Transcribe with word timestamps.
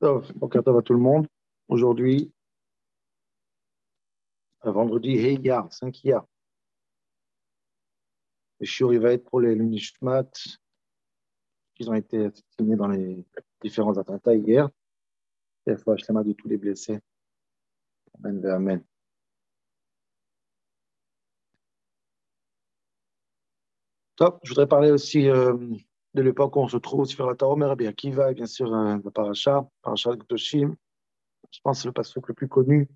Donc, 0.00 0.56
à 0.76 0.82
tout 0.82 0.92
le 0.92 0.98
monde. 0.98 1.26
Aujourd'hui, 1.68 2.32
vendredi, 4.62 5.12
Heya, 5.12 5.66
5 5.70 6.04
Iyar. 6.04 6.26
Le 8.60 8.66
shiur, 8.66 8.92
il 8.92 9.00
va 9.00 9.12
être 9.12 9.24
pour 9.24 9.40
les 9.40 9.56
Nishmat 9.56 10.30
qui 11.74 11.88
ont 11.88 11.94
été 11.94 12.28
signés 12.56 12.76
dans 12.76 12.88
les 12.88 13.24
différents 13.62 13.96
attentats 13.96 14.34
hier. 14.34 14.68
Et 15.66 15.70
la 15.70 15.76
de 16.24 16.32
tous 16.32 16.48
les 16.48 16.58
blessés. 16.58 17.00
Amen, 18.18 18.44
Amen. 18.46 18.84
Top. 24.16 24.40
Je 24.42 24.50
voudrais 24.50 24.68
parler 24.68 24.90
aussi 24.90 25.28
euh, 25.28 25.56
de 26.14 26.22
l'époque 26.22 26.54
où 26.56 26.60
on 26.60 26.68
se 26.68 26.76
trouve 26.76 27.06
sur 27.06 27.26
la 27.26 27.34
Torah, 27.34 27.68
Rabbi 27.68 27.86
Akiva, 27.86 28.30
et 28.30 28.34
bien 28.34 28.46
sûr 28.46 28.72
euh, 28.72 28.98
la 29.02 29.10
Paracha, 29.10 29.66
Paracha 29.80 30.10
de 30.10 30.22
Ktoshim. 30.22 30.74
Je 31.50 31.60
pense 31.62 31.78
que 31.78 31.82
c'est 31.82 31.88
le 31.88 31.92
passage 31.92 32.22
le 32.26 32.34
plus 32.34 32.48
connu 32.48 32.88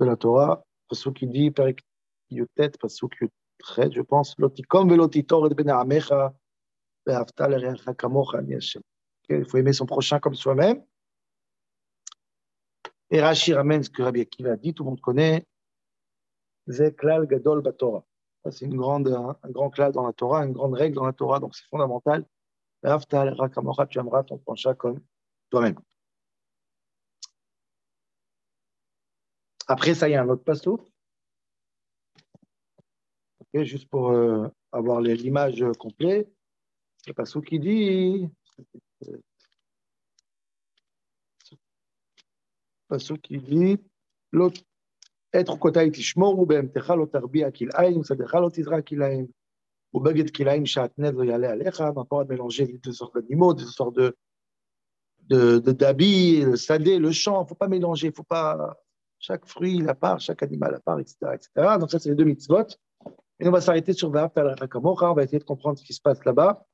de 0.00 0.04
la 0.04 0.16
Torah. 0.16 0.62
Passage 0.88 1.12
qui 1.14 1.26
dit, 1.26 1.50
Perik 1.50 1.80
Yotet, 2.30 2.70
passage 2.80 3.08
Yotret, 3.20 3.90
je 3.92 4.02
pense, 4.02 4.34
Lotikom 4.38 4.88
velotitor 4.88 5.46
et 5.50 5.54
ben 5.54 5.68
amecha, 5.70 6.34
ve'afta 7.06 7.48
l'erecha 7.48 7.94
kamocha. 7.94 8.40
Il 9.30 9.44
faut 9.44 9.58
aimer 9.58 9.72
son 9.72 9.86
prochain 9.86 10.20
comme 10.20 10.34
soi-même. 10.34 10.82
Et 13.10 13.20
Rashi 13.20 13.54
ramène 13.54 13.82
ce 13.82 13.90
que 13.90 14.02
Rabbi 14.02 14.20
Akiva 14.20 14.56
dit, 14.56 14.74
tout 14.74 14.84
le 14.84 14.90
monde 14.90 15.00
connaît. 15.00 15.46
Zeklal 16.68 17.26
Gadol 17.26 17.62
Batorah. 17.62 18.04
C'est 18.50 18.64
une 18.66 18.76
grande, 18.76 19.08
un 19.08 19.50
grand 19.50 19.70
classe 19.70 19.92
dans 19.92 20.06
la 20.06 20.12
Torah, 20.12 20.44
une 20.44 20.52
grande 20.52 20.74
règle 20.74 20.94
dans 20.96 21.06
la 21.06 21.12
Torah, 21.12 21.40
donc 21.40 21.54
c'est 21.54 21.66
fondamental. 21.66 22.24
Tu 22.82 22.88
aimeras 23.98 24.22
ton 24.24 24.38
prochain 24.38 24.74
comme 24.74 25.00
toi-même. 25.50 25.78
Après 29.66 29.94
ça, 29.94 30.08
y 30.08 30.14
a 30.14 30.22
un 30.22 30.28
autre 30.28 30.44
passage. 30.44 30.78
juste 33.54 33.88
pour 33.88 34.10
euh, 34.10 34.48
avoir 34.72 35.00
l'image 35.00 35.64
complète. 35.78 36.32
Le 37.06 37.12
passage 37.12 37.42
qui 37.42 37.58
dit. 37.58 38.28
Passage 42.88 43.18
qui 43.18 43.38
dit. 43.38 43.78
L'autre 44.32 44.62
à 52.20 52.24
mélanger 52.24 52.66
les 52.66 52.78
deux 52.78 52.92
sortes 52.92 53.14
d'animaux, 53.14 53.54
des 53.54 53.64
sortes 53.64 53.96
de 53.96 54.16
de 55.28 55.58
d'habits, 55.58 56.40
le 56.40 56.56
sadé, 56.56 56.98
le 56.98 57.12
champ, 57.12 57.40
il 57.40 57.44
ne 57.44 57.48
faut 57.48 57.54
pas 57.54 57.68
mélanger, 57.68 58.12
chaque 59.18 59.46
fruit 59.46 59.86
à 59.88 59.94
part, 59.94 60.20
chaque 60.20 60.42
animal 60.42 60.74
à 60.74 60.80
part, 60.80 61.00
etc. 61.00 61.18
Donc 61.78 61.90
ça, 61.90 61.98
c'est 61.98 62.08
les 62.08 62.14
deux 62.14 62.24
mitzvot. 62.24 62.66
Et 63.40 63.46
on 63.46 63.50
va 63.50 63.60
s'arrêter 63.60 63.92
sur 63.92 64.10
Va'af 64.10 64.32
on 64.36 65.14
va 65.14 65.22
essayer 65.22 65.38
de 65.38 65.44
comprendre 65.44 65.78
ce 65.78 65.84
qui 65.84 65.92
se 65.92 66.00
passe 66.00 66.24
là-bas. 66.24 66.66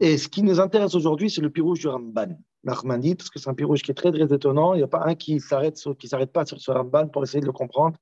Et 0.00 0.18
ce 0.18 0.28
qui 0.28 0.42
nous 0.42 0.60
intéresse 0.60 0.94
aujourd'hui, 0.94 1.30
c'est 1.30 1.40
le 1.40 1.50
pirouge 1.50 1.80
du 1.80 1.88
Ramban, 1.88 2.38
Nachmani, 2.64 3.14
parce 3.14 3.30
que 3.30 3.38
c'est 3.38 3.48
un 3.48 3.54
pirouge 3.54 3.82
qui 3.82 3.90
est 3.90 3.94
très, 3.94 4.10
très 4.10 4.34
étonnant. 4.34 4.74
Il 4.74 4.78
n'y 4.78 4.82
a 4.82 4.88
pas 4.88 5.04
un 5.04 5.14
qui 5.14 5.40
s'arrête 5.40 5.78
qui 5.98 6.08
s'arrête 6.08 6.32
pas 6.32 6.46
sur 6.46 6.60
ce 6.60 6.70
Ramban 6.70 7.08
pour 7.08 7.22
essayer 7.22 7.40
de 7.40 7.46
le 7.46 7.52
comprendre, 7.52 7.96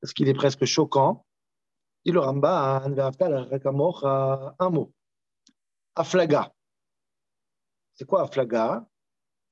parce 0.00 0.12
qu'il 0.12 0.28
est 0.28 0.34
presque 0.34 0.64
choquant. 0.64 1.24
Il 2.04 2.14
le 2.14 2.20
Ramban, 2.20 2.48
un 2.48 4.70
mot. 4.70 4.92
Aflaga. 5.94 6.52
C'est 7.94 8.04
quoi 8.04 8.22
Aflaga? 8.22 8.86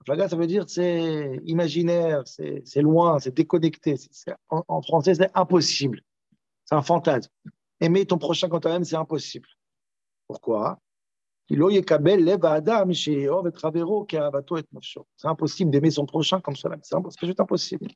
Aflaga, 0.03 0.29
ça 0.29 0.37
veut 0.37 0.47
dire 0.47 0.69
c'est 0.69 1.41
imaginaire, 1.45 2.23
c'est 2.27 2.83
loin, 2.83 3.19
c'est 3.19 3.35
déconnecté. 3.35 3.97
En, 4.51 4.63
en, 4.69 4.83
français, 4.83 5.15
c'est 5.15 5.31
impossible. 5.35 6.03
C'est 6.67 6.75
un 6.75 6.83
fantasme. 6.83 7.33
Aimer 7.81 8.07
ton 8.07 8.19
prochain 8.19 8.49
quand 8.49 8.61
toi-même, 8.61 8.85
c'est 8.85 8.97
impossible. 8.97 9.49
Pourquoi? 10.27 10.79
C'est 11.47 11.59
impossible 15.25 15.71
d'aimer 15.71 15.91
son 15.91 16.07
prochain 16.07 16.41
comme 16.41 16.57
cela. 16.57 16.79
C'est 16.83 17.27
juste 17.27 17.41
impossible. 17.41 17.89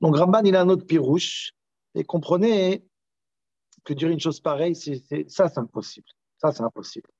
Donc 0.00 0.16
Ramban, 0.16 0.44
il 0.44 0.54
a 0.54 0.60
un 0.60 0.68
autre 0.68 0.86
pirouche. 0.86 1.52
Et 1.94 2.04
comprenez 2.04 2.86
que 3.82 3.92
dire 3.92 4.08
une 4.10 4.20
chose 4.20 4.40
pareille, 4.40 4.76
ça, 4.76 5.48
c'est 5.48 5.58
impossible. 5.58 6.06
Ça, 6.36 6.52
c'est 6.52 6.62
impossible. 6.62 7.10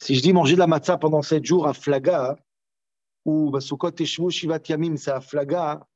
Si 0.00 0.14
je 0.16 0.20
dis 0.20 0.34
manger 0.34 0.54
de 0.54 0.58
la 0.58 0.66
matzah 0.66 0.98
pendant 0.98 1.22
sept 1.22 1.44
jours 1.44 1.66
à 1.66 1.72
Flaga, 1.72 2.36
ou 3.24 3.50
Basukot 3.50 3.92
Teshvu 3.92 4.30
Shivat 4.30 4.60
Yamim, 4.68 4.98
c'est 4.98 5.12
à 5.12 5.22
Flaga, 5.22 5.86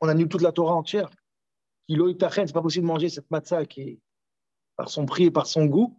on 0.00 0.08
annule 0.08 0.28
toute 0.28 0.42
la 0.42 0.50
Torah 0.50 0.74
entière. 0.74 1.10
C'est 1.88 2.52
pas 2.52 2.62
possible 2.62 2.82
de 2.82 2.92
manger 2.92 3.08
cette 3.08 3.30
matzah 3.30 3.64
qui 3.64 4.00
par 4.80 4.88
son 4.88 5.04
prix 5.04 5.24
et 5.24 5.30
par 5.30 5.46
son 5.46 5.66
goût. 5.66 5.94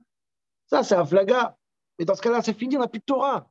Ça, 0.66 0.84
c'est 0.84 0.96
un 0.96 1.06
flaga. 1.06 1.56
Et 2.00 2.06
dans 2.06 2.16
ce 2.16 2.22
cas-là, 2.24 2.42
c'est 2.42 2.58
fini, 2.58 2.78
on 2.78 2.80
n'a 2.80 2.88
plus 2.88 2.98
de 2.98 3.06
Torah. 3.06 3.48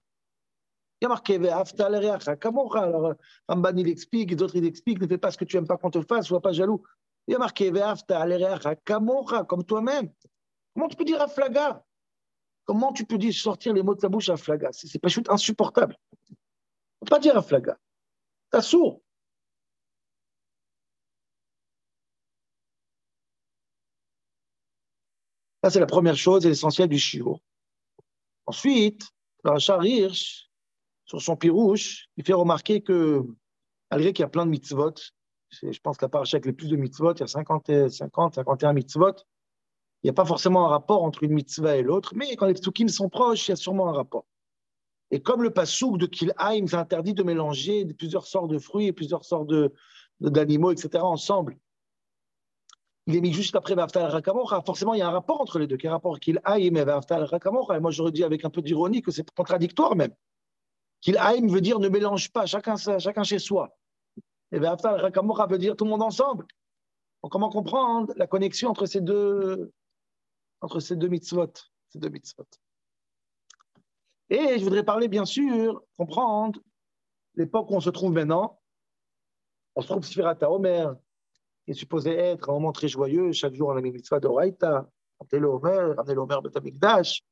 Il 1.00 1.04
y 1.04 1.06
a 1.06 1.08
marqué 1.08 1.38
Alors, 1.38 3.14
Ramban, 3.46 3.76
il 3.76 3.88
explique, 3.88 4.34
d'autres, 4.34 4.56
il 4.56 4.64
expliquent 4.64 5.00
ne 5.00 5.06
fais 5.06 5.18
pas 5.18 5.30
ce 5.30 5.38
que 5.38 5.44
tu 5.44 5.54
n'aimes 5.54 5.68
pas 5.68 5.76
qu'on 5.76 5.88
te 5.88 6.02
fasse, 6.02 6.26
sois 6.26 6.42
pas 6.42 6.50
jaloux. 6.50 6.82
Il 7.28 7.32
y 7.32 7.36
a 7.36 7.38
marqué 7.38 7.70
comme 9.46 9.64
toi-même. 9.64 10.10
Comment 10.74 10.88
tu 10.88 10.96
peux 10.96 11.04
dire 11.04 11.24
flaga? 11.30 11.84
Comment 12.64 12.92
tu 12.92 13.06
peux 13.06 13.18
dire 13.18 13.32
sortir 13.32 13.72
les 13.72 13.84
mots 13.84 13.94
de 13.94 14.00
ta 14.00 14.08
bouche 14.08 14.34
flaga? 14.34 14.70
C'est 14.72 14.98
pas 14.98 15.06
juste 15.08 15.30
insupportable. 15.30 15.96
On 16.10 17.04
ne 17.04 17.06
peut 17.06 17.10
pas 17.10 17.20
dire 17.20 17.44
flaga. 17.44 17.78
T'as 18.50 18.62
sourd. 18.62 19.00
Ça, 25.62 25.70
c'est 25.70 25.80
la 25.80 25.86
première 25.86 26.16
chose 26.16 26.46
et 26.46 26.48
l'essentiel 26.48 26.88
du 26.88 26.98
shiur. 26.98 27.38
Ensuite, 28.46 29.02
le 29.44 29.50
Rachar 29.50 29.84
Hirsch, 29.84 30.48
sur 31.04 31.20
son 31.20 31.36
pirouche, 31.36 32.08
il 32.16 32.24
fait 32.24 32.32
remarquer 32.32 32.82
que, 32.82 33.22
malgré 33.90 34.12
qu'il 34.12 34.22
y 34.22 34.26
a 34.26 34.28
plein 34.28 34.46
de 34.46 34.50
mitzvot, 34.50 34.94
je 35.50 35.78
pense 35.80 35.96
que 35.96 36.04
la 36.04 36.08
paracha 36.08 36.36
avec 36.36 36.46
le 36.46 36.52
plus 36.54 36.68
de 36.68 36.76
mitzvot, 36.76 37.14
il 37.14 37.20
y 37.20 37.22
a 37.24 37.26
50, 37.26 37.88
50 37.90 38.34
51 38.36 38.72
mitzvot, 38.72 39.14
il 40.02 40.06
n'y 40.06 40.10
a 40.10 40.14
pas 40.14 40.24
forcément 40.24 40.66
un 40.66 40.68
rapport 40.68 41.02
entre 41.02 41.24
une 41.24 41.32
mitzvah 41.32 41.76
et 41.76 41.82
l'autre, 41.82 42.12
mais 42.14 42.36
quand 42.36 42.46
les 42.46 42.54
tsukim 42.54 42.88
sont 42.88 43.08
proches, 43.08 43.48
il 43.48 43.50
y 43.50 43.52
a 43.52 43.56
sûrement 43.56 43.88
un 43.88 43.92
rapport. 43.92 44.24
Et 45.10 45.20
comme 45.20 45.42
le 45.42 45.50
pasouk 45.50 45.98
de 45.98 46.06
Kilhaim 46.06 46.66
interdit 46.72 47.14
de 47.14 47.22
mélanger 47.22 47.84
plusieurs 47.94 48.26
sortes 48.26 48.50
de 48.50 48.58
fruits 48.58 48.86
et 48.86 48.92
plusieurs 48.92 49.24
sortes 49.24 49.52
d'animaux, 50.20 50.70
etc., 50.70 51.02
ensemble, 51.02 51.58
il 53.10 53.16
est 53.16 53.20
mis 53.20 53.32
juste 53.32 53.56
après 53.56 53.74
Vaftal 53.74 54.04
Rakamocha. 54.04 54.62
Forcément, 54.62 54.94
il 54.94 54.98
y 54.98 55.02
a 55.02 55.08
un 55.08 55.10
rapport 55.10 55.40
entre 55.40 55.58
les 55.58 55.66
deux. 55.66 55.76
Quel 55.76 55.90
rapport 55.90 56.20
qu'il 56.20 56.40
aime 56.46 56.76
et 56.76 56.84
Vaftal 56.84 57.24
Rakamocha 57.24 57.76
Et 57.76 57.80
moi, 57.80 57.90
j'aurais 57.90 58.12
dit 58.12 58.22
avec 58.22 58.44
un 58.44 58.50
peu 58.50 58.62
d'ironie 58.62 59.02
que 59.02 59.10
c'est 59.10 59.28
contradictoire 59.32 59.96
même. 59.96 60.14
Qu'il 61.00 61.16
aime 61.16 61.48
veut 61.48 61.60
dire 61.60 61.80
ne 61.80 61.88
mélange 61.88 62.30
pas, 62.30 62.46
chacun, 62.46 62.76
chacun 62.76 63.24
chez 63.24 63.40
soi. 63.40 63.76
Et 64.52 64.58
Vaftal 64.58 65.00
Rakamocha 65.00 65.46
veut 65.46 65.58
dire 65.58 65.76
tout 65.76 65.84
le 65.84 65.90
monde 65.90 66.02
ensemble. 66.02 66.46
Comment 67.22 67.50
comprendre 67.50 68.12
la 68.16 68.26
connexion 68.26 68.70
entre 68.70 68.86
ces 68.86 69.00
deux, 69.00 69.72
entre 70.60 70.78
ces 70.78 70.96
deux 70.96 71.08
mitzvot, 71.08 71.52
ces 71.88 71.98
deux 71.98 72.08
mitzvot? 72.08 72.46
Et 74.30 74.58
je 74.58 74.64
voudrais 74.64 74.84
parler, 74.84 75.08
bien 75.08 75.24
sûr, 75.24 75.82
comprendre 75.98 76.60
l'époque 77.34 77.70
où 77.70 77.74
on 77.74 77.80
se 77.80 77.90
trouve 77.90 78.12
maintenant. 78.12 78.60
On 79.74 79.82
se 79.82 79.88
trouve 79.88 80.04
Sfirata 80.04 80.50
Omer, 80.50 80.94
qui 80.94 81.00
est 81.70 81.74
supposé 81.74 82.14
être 82.14 82.50
un 82.50 82.54
moment 82.54 82.72
très 82.72 82.88
joyeux. 82.88 83.32
Chaque 83.32 83.54
jour, 83.54 83.68
on 83.68 83.76
a 83.76 83.80
mis 83.80 83.90
mitzvah 83.90 84.20
de 84.20 84.28
Raïta, 84.28 84.88
ramenez 85.18 85.40
le 85.40 85.48
Omer, 85.48 85.96
ramenez 85.96 86.14
le 86.14 86.20
Omer 86.20 86.42
Betamikdash. 86.42 87.22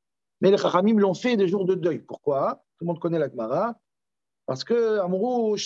Mais 0.40 0.50
les 0.50 0.58
Chachamim 0.58 0.98
l'ont 0.98 1.14
fait 1.14 1.36
des 1.36 1.48
jours 1.48 1.64
de 1.64 1.74
deuil. 1.74 1.98
Pourquoi? 1.98 2.62
Tout 2.78 2.84
le 2.84 2.86
monde 2.86 3.00
connaît 3.00 3.18
la 3.18 3.28
Gemara. 3.28 3.74
Parce 4.46 4.64
que 4.64 4.98
Amrou, 5.00 5.56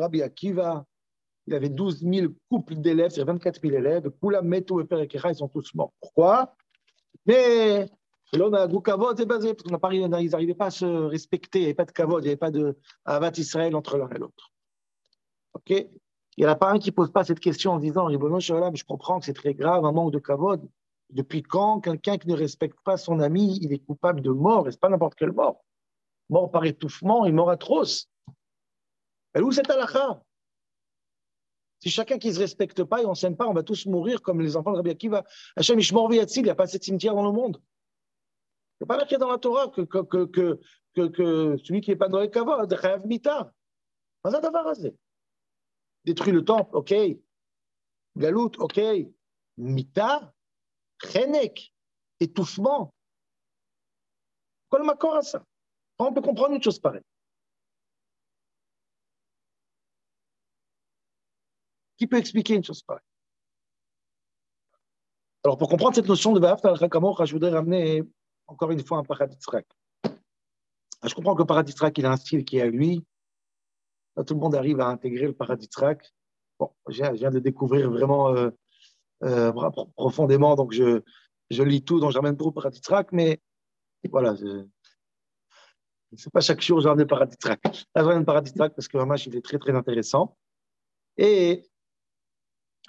Rabbi 0.00 0.22
Akiva, 0.22 0.84
il 1.46 1.54
avait 1.54 1.70
12 1.70 2.00
000 2.00 2.32
couples 2.50 2.76
d'élèves, 2.76 3.10
c'est 3.10 3.24
24 3.24 3.60
000 3.60 3.74
élèves. 3.74 4.10
Kula, 4.22 4.42
Meto 4.42 4.80
et 4.80 4.86
ils 4.90 5.34
sont 5.34 5.48
tous 5.48 5.74
morts. 5.74 5.92
Pourquoi? 5.98 6.54
Mais 7.26 7.88
l'homme 8.34 8.54
a 8.54 8.66
goût 8.66 8.80
kavod, 8.80 9.16
c'est 9.16 9.24
basé, 9.24 9.54
parce 9.54 9.92
qu'ils 9.92 10.06
n'arrivaient 10.06 10.54
pas 10.54 10.66
à 10.66 10.70
se 10.70 10.84
respecter, 10.84 11.58
il 11.58 11.62
n'y 11.62 11.66
avait 11.68 11.74
pas 11.74 11.86
de 11.86 11.92
kavod, 11.92 12.22
il 12.22 12.26
n'y 12.26 12.30
avait 12.30 12.36
pas 12.36 12.50
de 12.50 12.76
avat 13.04 13.32
Israël 13.38 13.74
entre 13.74 13.96
l'un 13.96 14.10
et 14.10 14.18
l'autre. 14.18 14.52
OK? 15.54 15.72
Il 16.38 16.42
n'y 16.42 16.46
en 16.46 16.52
a 16.52 16.54
pas 16.54 16.70
un 16.70 16.78
qui 16.78 16.90
ne 16.90 16.94
pose 16.94 17.10
pas 17.10 17.24
cette 17.24 17.40
question 17.40 17.72
en 17.72 17.80
disant 17.80 18.08
je 18.08 18.84
comprends 18.84 19.18
que 19.18 19.24
c'est 19.26 19.32
très 19.32 19.54
grave, 19.54 19.84
un 19.84 19.90
manque 19.90 20.12
de 20.12 20.20
kavod. 20.20 20.64
Depuis 21.10 21.42
quand 21.42 21.80
quelqu'un 21.80 22.16
qui 22.16 22.28
ne 22.28 22.36
respecte 22.36 22.78
pas 22.84 22.96
son 22.96 23.18
ami, 23.18 23.58
il 23.60 23.72
est 23.72 23.80
coupable 23.80 24.20
de 24.20 24.30
mort? 24.30 24.68
Et 24.68 24.70
ce 24.70 24.78
pas 24.78 24.88
n'importe 24.88 25.16
quelle 25.16 25.32
mort. 25.32 25.64
Mort 26.28 26.52
par 26.52 26.64
étouffement 26.64 27.24
et 27.24 27.32
mort 27.32 27.50
atroce. 27.50 28.08
Et 29.34 29.40
où 29.40 29.50
cette 29.50 29.68
halakha? 29.68 30.22
Si 31.80 31.90
chacun 31.90 32.18
qui 32.18 32.28
ne 32.28 32.34
se 32.34 32.38
respecte 32.38 32.84
pas 32.84 33.02
et 33.02 33.06
on 33.06 33.10
ne 33.10 33.14
s'aime 33.14 33.36
pas, 33.36 33.48
on 33.48 33.52
va 33.52 33.64
tous 33.64 33.86
mourir 33.86 34.22
comme 34.22 34.40
les 34.40 34.56
enfants 34.56 34.70
de 34.70 34.76
Rabbi 34.76 34.90
Akiva. 34.90 35.24
Hachem 35.56 35.80
Ishmor 35.80 36.14
il 36.14 36.42
n'y 36.44 36.50
a 36.50 36.54
pas 36.54 36.64
assez 36.64 36.78
de 36.78 36.84
cimetière 36.84 37.16
dans 37.16 37.26
le 37.26 37.32
monde. 37.32 37.60
Il 38.80 38.84
n'y 38.84 38.84
a 38.84 38.86
pas 38.86 38.96
marqué 38.96 39.16
dans 39.16 39.28
la 39.28 39.38
Torah 39.38 39.70
que, 39.70 40.60
celui 40.94 41.80
qui 41.80 41.90
n'est 41.90 41.96
pas 41.96 42.08
dans 42.08 42.20
les 42.20 42.30
kavod, 42.30 42.72
Chayav 42.80 43.04
Mita. 43.08 43.52
Détruit 46.08 46.32
le 46.32 46.42
temple, 46.42 46.74
ok. 46.74 46.94
Galout, 48.16 48.52
ok. 48.56 48.80
Mita, 49.58 50.34
Chenek, 51.04 51.74
étouffement. 52.18 52.94
Quel 54.70 54.84
macor 54.84 55.16
à 55.16 55.22
ça 55.22 55.44
On 55.98 56.10
peut 56.14 56.22
comprendre 56.22 56.54
une 56.54 56.62
chose 56.62 56.78
pareille. 56.78 57.02
Qui 61.98 62.06
peut 62.06 62.16
expliquer 62.16 62.54
une 62.54 62.64
chose 62.64 62.82
pareille? 62.82 63.04
Alors, 65.44 65.58
pour 65.58 65.68
comprendre 65.68 65.94
cette 65.94 66.08
notion 66.08 66.32
de 66.32 66.40
Ba'af 66.40 66.64
al 66.64 66.74
je 66.78 67.32
voudrais 67.34 67.50
ramener 67.50 68.02
encore 68.46 68.70
une 68.70 68.82
fois 68.82 68.96
un 68.96 69.04
paradis 69.04 69.36
Je 71.04 71.14
comprends 71.14 71.34
que 71.34 71.42
le 71.42 71.46
paradis 71.46 71.74
il 71.98 72.06
a 72.06 72.12
un 72.12 72.16
style 72.16 72.46
qui 72.46 72.56
est 72.56 72.62
à 72.62 72.66
lui. 72.66 73.04
Tout 74.24 74.34
le 74.34 74.40
monde 74.40 74.54
arrive 74.54 74.80
à 74.80 74.88
intégrer 74.88 75.26
le 75.26 75.32
paradis 75.32 75.68
Bon, 76.58 76.70
je 76.88 77.12
viens 77.12 77.30
de 77.30 77.38
découvrir 77.38 77.90
vraiment 77.90 78.34
euh, 78.34 78.50
euh, 79.22 79.52
profondément, 79.96 80.56
donc 80.56 80.72
je, 80.72 81.02
je 81.50 81.62
lis 81.62 81.84
tout, 81.84 82.00
donc 82.00 82.10
j'amène 82.10 82.34
beaucoup 82.34 82.52
paradis 82.52 82.80
mais 83.12 83.40
voilà, 84.10 84.34
je, 84.34 84.66
c'est 86.16 86.32
pas 86.32 86.40
chaque 86.40 86.60
jour 86.60 86.80
j'en 86.80 86.98
ai 86.98 87.06
paradis 87.06 87.36
track. 87.36 87.60
Là, 87.94 88.02
j'en 88.02 88.20
ai 88.20 88.24
paradis 88.24 88.52
parce 88.54 88.88
que 88.88 88.96
vraiment, 88.96 89.14
il 89.14 89.36
est 89.36 89.44
très, 89.44 89.58
très 89.58 89.74
intéressant. 89.74 90.36
Et 91.16 91.64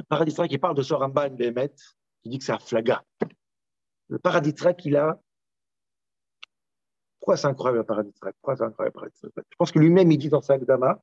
Paradis 0.08 0.34
Track, 0.34 0.52
il 0.52 0.60
parle 0.60 0.76
de 0.76 0.84
ce 0.84 0.94
Ramban 0.94 1.32
Behemet, 1.32 1.74
qui 2.22 2.30
dit 2.30 2.38
que 2.38 2.44
c'est 2.46 2.54
un 2.54 2.60
flaga. 2.60 3.04
Le 4.08 4.20
Paradis 4.20 4.54
Track, 4.54 4.86
il 4.86 4.96
a. 4.96 5.20
Pourquoi 7.20 7.36
c'est 7.36 7.48
incroyable 7.48 7.80
le 7.80 7.84
Paradis 7.84 8.14
Track 8.14 8.36
Pourquoi 8.40 8.56
c'est 8.56 8.64
incroyable 8.64 8.96
le 8.96 9.00
Paradis 9.00 9.20
Je 9.24 9.56
pense 9.58 9.72
que 9.72 9.80
lui-même, 9.80 10.12
il 10.12 10.18
dit 10.18 10.30
dans 10.30 10.42
sa 10.42 10.54
Agdama, 10.54 11.02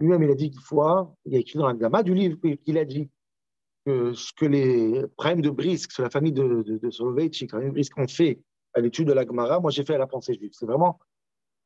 lui-même, 0.00 0.22
il 0.22 0.30
a 0.30 0.34
dit 0.34 0.46
une 0.46 0.60
fois, 0.60 1.14
il 1.24 1.34
a 1.34 1.38
écrit 1.38 1.58
dans 1.58 1.66
l'Agdama 1.66 2.02
du 2.02 2.14
livre 2.14 2.38
qu'il 2.64 2.78
a 2.78 2.84
dit 2.84 3.10
que 3.84 4.12
ce 4.12 4.32
que 4.32 4.46
les 4.46 5.06
problèmes 5.16 5.40
de 5.40 5.50
Brisk, 5.50 5.92
sur 5.92 6.02
la 6.02 6.10
famille 6.10 6.32
de, 6.32 6.62
de, 6.62 6.78
de 6.78 6.90
Soloveitchik, 6.90 7.52
les 7.54 7.70
Brisk 7.70 7.96
ont 7.98 8.08
fait 8.08 8.40
à 8.74 8.80
l'étude 8.80 9.08
de 9.08 9.12
l'Agmara, 9.12 9.60
moi 9.60 9.70
j'ai 9.70 9.84
fait 9.84 9.94
à 9.94 9.98
la 9.98 10.06
pensée 10.06 10.34
juive. 10.34 10.50
C'est 10.52 10.66
vraiment, 10.66 10.98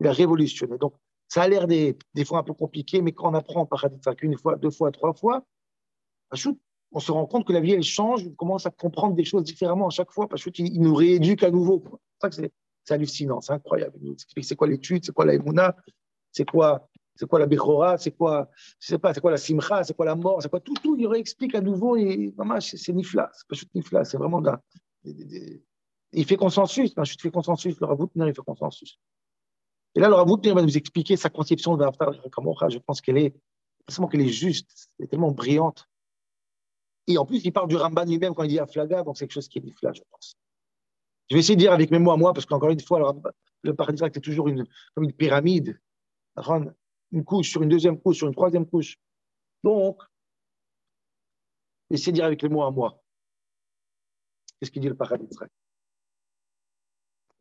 il 0.01 0.07
a 0.07 0.13
révolutionné. 0.13 0.79
Donc, 0.79 0.95
ça 1.29 1.43
a 1.43 1.49
l'air 1.49 1.67
des, 1.67 1.97
fois 2.27 2.39
un 2.39 2.43
peu 2.43 2.53
compliqué, 2.53 3.01
mais 3.01 3.13
quand 3.13 3.31
on 3.31 3.35
apprend 3.35 3.65
Paradis 3.67 3.99
une 4.23 4.37
fois, 4.37 4.57
deux 4.57 4.71
fois, 4.71 4.91
trois 4.93 5.15
fois, 5.15 5.45
on 6.95 7.01
se 7.01 7.11
rend 7.11 7.27
compte 7.27 7.47
que 7.47 7.53
la 7.53 7.61
vie, 7.61 7.73
elle 7.73 7.83
change, 7.83 8.27
on 8.27 8.35
commence 8.35 8.67
à 8.67 8.71
comprendre 8.71 9.15
des 9.15 9.25
choses 9.25 9.45
différemment 9.45 9.87
à 9.87 9.91
chaque 9.91 10.13
fois, 10.13 10.29
parce 10.29 10.45
qu'il 10.45 10.67
il 10.67 10.81
nous 10.81 10.95
rééduque 10.95 11.43
à 11.43 11.51
nouveau. 11.51 11.83
C'est 12.31 12.53
c'est 12.85 12.95
hallucinant, 12.95 13.41
c'est 13.41 13.53
incroyable. 13.53 13.97
Il 14.01 14.09
nous 14.09 14.15
explique 14.15 14.45
c'est 14.45 14.57
quoi 14.57 14.67
l'étude, 14.67 15.05
c'est 15.05 15.13
quoi 15.13 15.25
la 15.25 15.75
c'est 16.33 16.49
quoi, 16.49 16.89
c'est 17.15 17.27
quoi 17.27 17.39
la 17.39 17.47
Bechora, 17.47 17.99
c'est 17.99 18.13
quoi, 18.13 18.51
je 18.79 18.87
sais 18.89 18.99
pas, 18.99 19.13
c'est 19.13 19.21
quoi 19.21 19.31
la 19.31 19.37
Simcha, 19.37 19.85
c'est 19.85 19.95
quoi 19.95 20.07
la 20.07 20.15
mort, 20.15 20.43
c'est 20.43 20.49
quoi 20.49 20.61
tout, 20.61 20.75
tout, 20.83 20.97
il 20.99 21.07
réexplique 21.07 21.55
à 21.55 21.61
nouveau 21.61 21.97
et 21.97 22.35
c'est 22.61 22.93
Nifla, 22.93 23.31
c'est 23.35 23.47
pas 23.47 23.55
juste 23.55 23.75
Nifla, 23.75 24.05
c'est 24.05 24.17
vraiment 24.17 24.41
là. 24.41 24.63
Il 25.05 26.25
fait 26.27 26.37
consensus, 26.37 26.95
je 26.97 27.15
fais 27.21 27.31
consensus, 27.31 27.79
le 27.81 27.87
Rav 27.87 27.99
il 28.15 28.35
fait 28.35 28.43
consensus. 28.43 28.99
Et 29.95 30.01
là, 30.01 30.09
le 30.09 30.15
Rav 30.15 30.29
va 30.29 30.63
nous 30.63 30.77
expliquer 30.77 31.17
sa 31.17 31.29
conception 31.29 31.77
de 31.77 31.85
l'Aftar 31.85 32.13
Je 32.13 32.79
pense 32.79 33.01
qu'elle 33.01 33.19
est, 33.19 33.35
qu'elle 34.11 34.21
est 34.21 34.29
juste, 34.29 34.91
elle 34.99 35.05
est 35.05 35.09
tellement 35.09 35.33
brillante. 35.33 35.87
Et 37.09 37.19
en 37.19 37.27
plus, 37.27 37.45
il 37.45 37.53
parle 37.53 37.69
du 37.69 37.77
Ramban 37.77 38.05
lui-même 38.05 38.35
quand 38.35 38.45
il 38.45 38.49
dit 38.49 38.59
Aflaga, 38.59 39.03
donc 39.03 39.19
c'est 39.19 39.27
quelque 39.27 39.35
chose 39.35 39.49
qui 39.49 39.59
est 39.59 39.63
Nifla, 39.63 39.93
je 39.93 40.03
pense. 40.11 40.37
Je 41.29 41.35
vais 41.35 41.41
essayer 41.41 41.57
de 41.57 41.61
dire 41.61 41.73
avec 41.73 41.91
mes 41.91 41.99
mots 41.99 42.13
à 42.13 42.17
moi, 42.17 42.33
parce 42.33 42.47
qu'encore 42.47 42.71
une 42.71 42.81
fois, 42.81 42.99
le, 43.01 43.31
le 43.63 43.75
paradis 43.75 44.03
est 44.05 44.21
toujours 44.21 44.49
une, 44.49 44.67
comme 44.95 45.05
une 45.05 45.13
pyramide. 45.13 45.79
Une 47.13 47.25
couche 47.25 47.51
sur 47.51 47.63
une 47.63 47.69
deuxième 47.69 48.01
couche, 48.01 48.19
sur 48.19 48.27
une 48.27 48.35
troisième 48.35 48.67
couche. 48.67 48.97
Donc, 49.63 50.03
essayez 51.91 52.13
de 52.13 52.17
dire 52.17 52.25
avec 52.25 52.43
les 52.43 52.49
mots 52.49 52.63
à 52.63 52.71
moi. 52.71 53.03
Qu'est-ce 54.59 54.71
qu'il 54.71 54.83
dit 54.83 54.89
le 54.89 54.97
paradis 54.97 55.29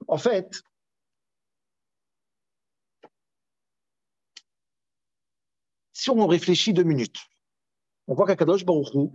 En 0.07 0.17
fait, 0.17 0.61
si 5.93 6.09
on 6.09 6.27
réfléchit 6.27 6.73
deux 6.73 6.83
minutes, 6.83 7.19
on 8.07 8.15
voit 8.15 8.25
qu'Akadosh 8.25 8.65
Baruch 8.65 9.11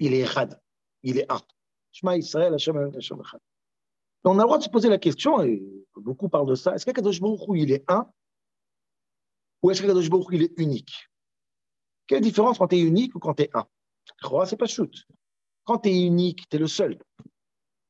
il 0.00 0.14
est 0.14 0.22
Echad, 0.22 0.60
il 1.04 1.18
est 1.18 1.30
un. 1.30 1.40
Shema 1.92 2.16
Israël, 2.16 2.52
Hashem, 2.54 2.76
Hashem. 2.96 3.22
On 4.24 4.38
a 4.38 4.42
le 4.42 4.46
droit 4.46 4.58
de 4.58 4.64
se 4.64 4.68
poser 4.68 4.88
la 4.88 4.98
question, 4.98 5.40
et 5.42 5.62
beaucoup 5.94 6.28
parlent 6.28 6.48
de 6.48 6.56
ça, 6.56 6.74
est-ce 6.74 6.84
qu'Akadosh 6.84 7.20
Baruch 7.20 7.40
il 7.54 7.70
est 7.70 7.84
un? 7.88 8.10
Ou 9.62 9.70
est-ce 9.70 9.80
qu'Akadosh 9.80 10.10
Baruch 10.10 10.28
il 10.32 10.42
est 10.42 10.58
unique? 10.58 11.08
Quelle 12.06 12.20
différence 12.20 12.58
quand 12.58 12.68
tu 12.68 12.76
es 12.76 12.80
unique 12.80 13.14
ou 13.14 13.18
quand 13.18 13.34
tu 13.34 13.44
es 13.44 13.50
un 13.54 13.66
c'est 14.46 14.56
pas 14.56 14.66
shoot. 14.66 14.94
Quand 15.64 15.78
tu 15.78 15.90
es 15.90 16.06
unique, 16.06 16.48
tu 16.48 16.56
es 16.56 16.58
le 16.58 16.66
seul. 16.66 16.98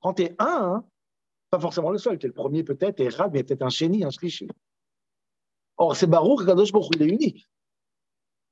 Quand 0.01 0.15
tu 0.15 0.23
es 0.23 0.37
un, 0.39 0.85
pas 1.51 1.61
forcément 1.61 1.91
le 1.91 1.99
seul, 1.99 2.19
tu 2.19 2.27
es 2.27 2.29
le 2.29 2.35
premier 2.35 2.65
peut-être, 2.65 3.01
et 3.01 3.09
Rad, 3.09 3.33
mais 3.33 3.45
peut-être 3.45 3.63
un 3.63 3.71
chéni, 3.71 4.05
un 4.05 4.11
shlishi. 4.11 4.49
Or, 5.77 5.97
c'est 5.97 6.07
Baruch, 6.07 6.45
Kadosh 6.45 6.73
Baruch 6.73 6.91
il 6.95 7.03
est 7.03 7.09
unique. 7.09 7.49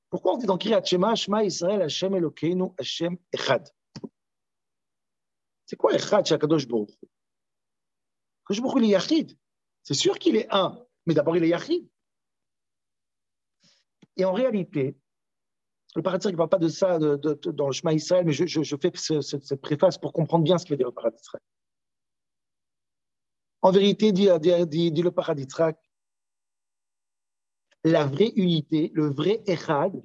Pourquoi 0.08 0.34
on 0.34 0.38
dit 0.38 0.46
dans 0.46 0.58
Kriyat 0.58 0.84
Shema, 0.84 1.14
Shema 1.14 1.44
Israël, 1.44 1.82
Hashem 1.82 2.14
Elokeinu, 2.14 2.72
Hashem 2.78 3.16
Echad? 3.32 3.68
C'est 5.66 5.76
quoi 5.76 5.94
Echad 5.94 6.26
chez 6.26 6.38
Kadosh 6.38 6.66
Baruch 6.66 6.90
Kadosh 8.46 8.62
Baruch 8.62 8.78
il 8.78 8.84
est 8.84 8.88
Yachid. 8.88 9.38
C'est 9.82 9.94
sûr 9.94 10.18
qu'il 10.18 10.36
est 10.36 10.48
un, 10.50 10.84
mais 11.06 11.14
d'abord 11.14 11.36
il 11.36 11.44
est 11.44 11.48
Yachid. 11.48 11.88
Et 14.20 14.24
en 14.26 14.34
réalité, 14.34 14.94
le 15.96 16.02
paradis 16.02 16.28
ne 16.28 16.36
parle 16.36 16.50
pas 16.50 16.58
de 16.58 16.68
ça 16.68 16.98
dans 16.98 17.66
le 17.68 17.72
chemin 17.72 17.92
Israël, 17.92 18.26
mais 18.26 18.32
je, 18.32 18.76
fais 18.76 18.92
ce, 18.94 19.22
ce, 19.22 19.40
cette 19.40 19.62
préface 19.62 19.96
pour 19.96 20.12
comprendre 20.12 20.44
bien 20.44 20.58
ce 20.58 20.66
que 20.66 20.74
veut 20.74 20.76
dire 20.76 20.88
le 20.88 20.92
paradis 20.92 21.22
En 23.62 23.70
vérité, 23.70 24.12
dit, 24.12 24.26
le 24.26 25.08
paradis 25.08 25.48
la 27.82 28.04
vraie 28.04 28.30
unité, 28.36 28.92
le 28.92 29.08
vrai 29.08 29.42
Echad, 29.46 30.02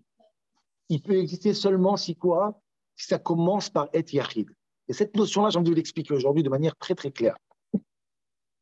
il 0.87 1.01
peut 1.01 1.17
exister 1.17 1.53
seulement 1.53 1.97
si 1.97 2.15
quoi? 2.15 2.61
Si 2.95 3.07
ça 3.07 3.19
commence 3.19 3.69
par 3.69 3.89
être 3.91 4.13
Yachid. 4.13 4.49
Et 4.87 4.93
cette 4.93 5.13
notion-là, 5.17 5.49
j'ai 5.49 5.59
envie 5.59 5.71
de 5.71 5.75
l'expliquer 5.75 6.13
aujourd'hui 6.13 6.41
de 6.41 6.49
manière 6.49 6.77
très 6.77 6.95
très 6.95 7.11
claire. 7.11 7.35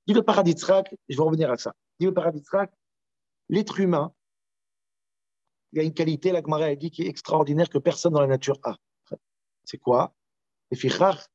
Dit 0.08 0.16
le 0.16 0.24
paradis 0.24 0.56
je 0.58 1.16
vais 1.16 1.24
revenir 1.24 1.52
à 1.52 1.58
ça. 1.58 1.76
Dit 2.00 2.08
le 2.08 2.14
paradis 2.16 2.42
l'être 3.50 3.80
humain, 3.80 4.12
il 5.74 5.78
y 5.78 5.80
a 5.80 5.84
une 5.84 5.94
qualité, 5.94 6.32
la 6.32 6.42
Gemara 6.42 6.74
dit, 6.76 6.92
qui 6.92 7.02
est 7.02 7.08
extraordinaire 7.08 7.68
que 7.68 7.80
personne 7.80 8.14
dans 8.14 8.22
la 8.22 8.28
nature 8.28 8.60
a. 8.64 8.78
C'est 9.64 9.80
quoi? 9.80 10.14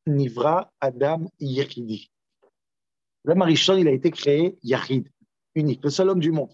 Nivra 0.06 0.72
Adam 0.80 1.28
Yachidi. 1.40 2.10
L'homme 3.24 3.42
Arishon, 3.42 3.76
il 3.76 3.88
a 3.88 3.90
été 3.90 4.10
créé 4.12 4.56
Yachid, 4.62 5.08
unique, 5.56 5.82
le 5.82 5.90
seul 5.90 6.08
homme 6.08 6.20
du 6.20 6.30
monde. 6.30 6.52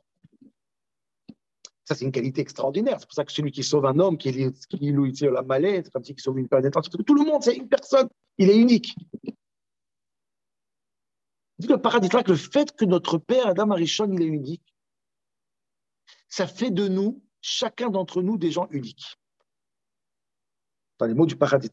Ça, 1.84 1.94
c'est 1.94 2.06
une 2.06 2.12
qualité 2.12 2.40
extraordinaire. 2.40 2.98
C'est 2.98 3.06
pour 3.06 3.14
ça 3.14 3.24
que 3.26 3.32
celui 3.32 3.52
qui 3.52 3.62
sauve 3.62 3.84
un 3.84 3.98
homme, 3.98 4.16
qui, 4.16 4.32
qui 4.70 4.90
lui 4.90 5.12
la 5.20 5.42
mallette, 5.42 5.90
comme 5.90 6.04
si 6.04 6.14
qui 6.14 6.22
sauve 6.22 6.38
une 6.38 6.48
planète, 6.48 6.72
tout 7.06 7.14
le 7.14 7.24
monde, 7.24 7.42
c'est 7.42 7.56
une 7.56 7.68
personne. 7.68 8.08
Il 8.38 8.48
est 8.48 8.56
unique. 8.56 8.94
Dit 11.58 11.66
le 11.66 11.76
paradis 11.76 12.08
que 12.08 12.30
le 12.30 12.36
fait 12.36 12.74
que 12.74 12.86
notre 12.86 13.18
père 13.18 13.46
Adam 13.48 13.70
Arishon, 13.70 14.10
il 14.10 14.22
est 14.22 14.26
unique, 14.26 14.74
ça 16.28 16.46
fait 16.46 16.70
de 16.70 16.88
nous, 16.88 17.22
chacun 17.43 17.89
d'entre 17.89 18.21
nous, 18.21 18.37
des 18.37 18.51
gens 18.51 18.67
uniques. 18.71 19.17
Dans 20.99 21.05
les 21.05 21.13
mots 21.13 21.25
du 21.25 21.35
paradis 21.35 21.69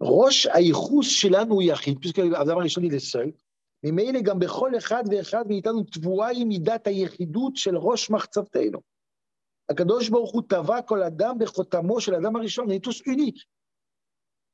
Roche 0.00 0.46
Aïchous 0.46 1.02
Shelanu 1.02 1.62
Yachid, 1.62 1.98
puisque 2.00 2.18
Adam 2.18 2.58
Arishon, 2.58 2.82
il 2.82 2.94
est 2.94 2.98
seul, 2.98 3.32
ממילא 3.84 4.20
גם 4.20 4.38
בכל 4.38 4.78
אחד 4.78 5.02
ואחד 5.10 5.44
מאיתנו 5.48 5.84
טבועה 5.84 6.28
היא 6.28 6.46
מידת 6.46 6.86
היחידות 6.86 7.56
של 7.56 7.76
ראש 7.76 8.10
מחצבתנו. 8.10 8.80
הקדוש 9.70 10.08
ברוך 10.08 10.32
הוא 10.32 10.42
טבע 10.48 10.82
כל 10.82 11.02
אדם 11.02 11.38
בחותמו 11.38 12.00
של 12.00 12.14
אדם 12.14 12.36
הראשון, 12.36 12.66
on 12.68 12.70
est 12.70 12.84
tous 12.84 13.02
uniques. 13.06 13.44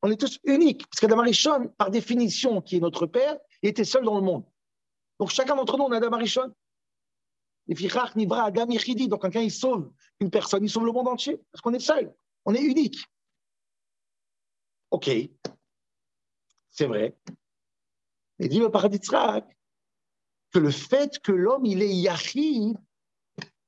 On 0.03 0.11
est 0.11 0.21
tous 0.21 0.39
uniques, 0.45 0.87
parce 0.87 1.01
qu'Adam 1.01 1.21
Arishon, 1.21 1.69
par 1.77 1.91
définition, 1.91 2.63
qui 2.63 2.77
est 2.77 2.81
notre 2.81 3.07
père, 3.07 3.37
il 3.63 3.69
était 3.69 3.85
seul 3.85 4.05
dans 4.05 4.17
le 4.17 4.23
monde. 4.23 4.45
Donc 5.21 5.29
chacun 5.31 5.55
d'entre 5.57 5.77
nous, 5.77 5.85
on 5.85 5.93
est 5.93 5.97
Adam 5.97 6.13
Arishon. 6.13 6.55
Donc 7.68 9.22
quelqu'un 9.22 9.42
il 9.42 9.52
sauve 9.52 9.92
une 10.20 10.30
personne, 10.30 10.64
il 10.64 10.70
sauve 10.70 10.86
le 10.86 10.92
monde 10.92 11.08
entier, 11.08 11.42
parce 11.52 11.62
qu'on 11.62 11.74
est 11.74 11.80
seul, 11.80 12.14
on 12.46 12.54
est 12.54 12.62
unique. 12.62 13.04
Ok, 14.92 15.10
c'est 16.70 16.86
vrai. 16.86 17.18
Et 18.40 18.48
dit 18.48 18.60
le 18.60 18.70
paradis 18.70 19.00
que 19.00 20.60
le 20.60 20.72
fait 20.72 21.20
que 21.20 21.32
l'homme, 21.32 21.66
il 21.66 21.82
est 21.82 21.94
Yahid, 21.94 22.78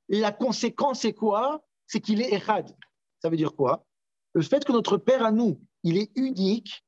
la 0.08 0.32
conséquence, 0.32 1.00
c'est 1.00 1.12
quoi? 1.12 1.64
C'est 1.86 2.00
qu'il 2.00 2.22
est 2.22 2.32
Echad. 2.32 2.74
Ça 3.20 3.28
veut 3.28 3.36
dire 3.36 3.54
quoi? 3.54 3.84
Le 4.32 4.42
fait 4.42 4.64
que 4.64 4.72
notre 4.72 4.96
Père 4.96 5.24
à 5.24 5.32
nous, 5.32 5.60
il 5.82 5.98
est 5.98 6.10
unique, 6.16 6.84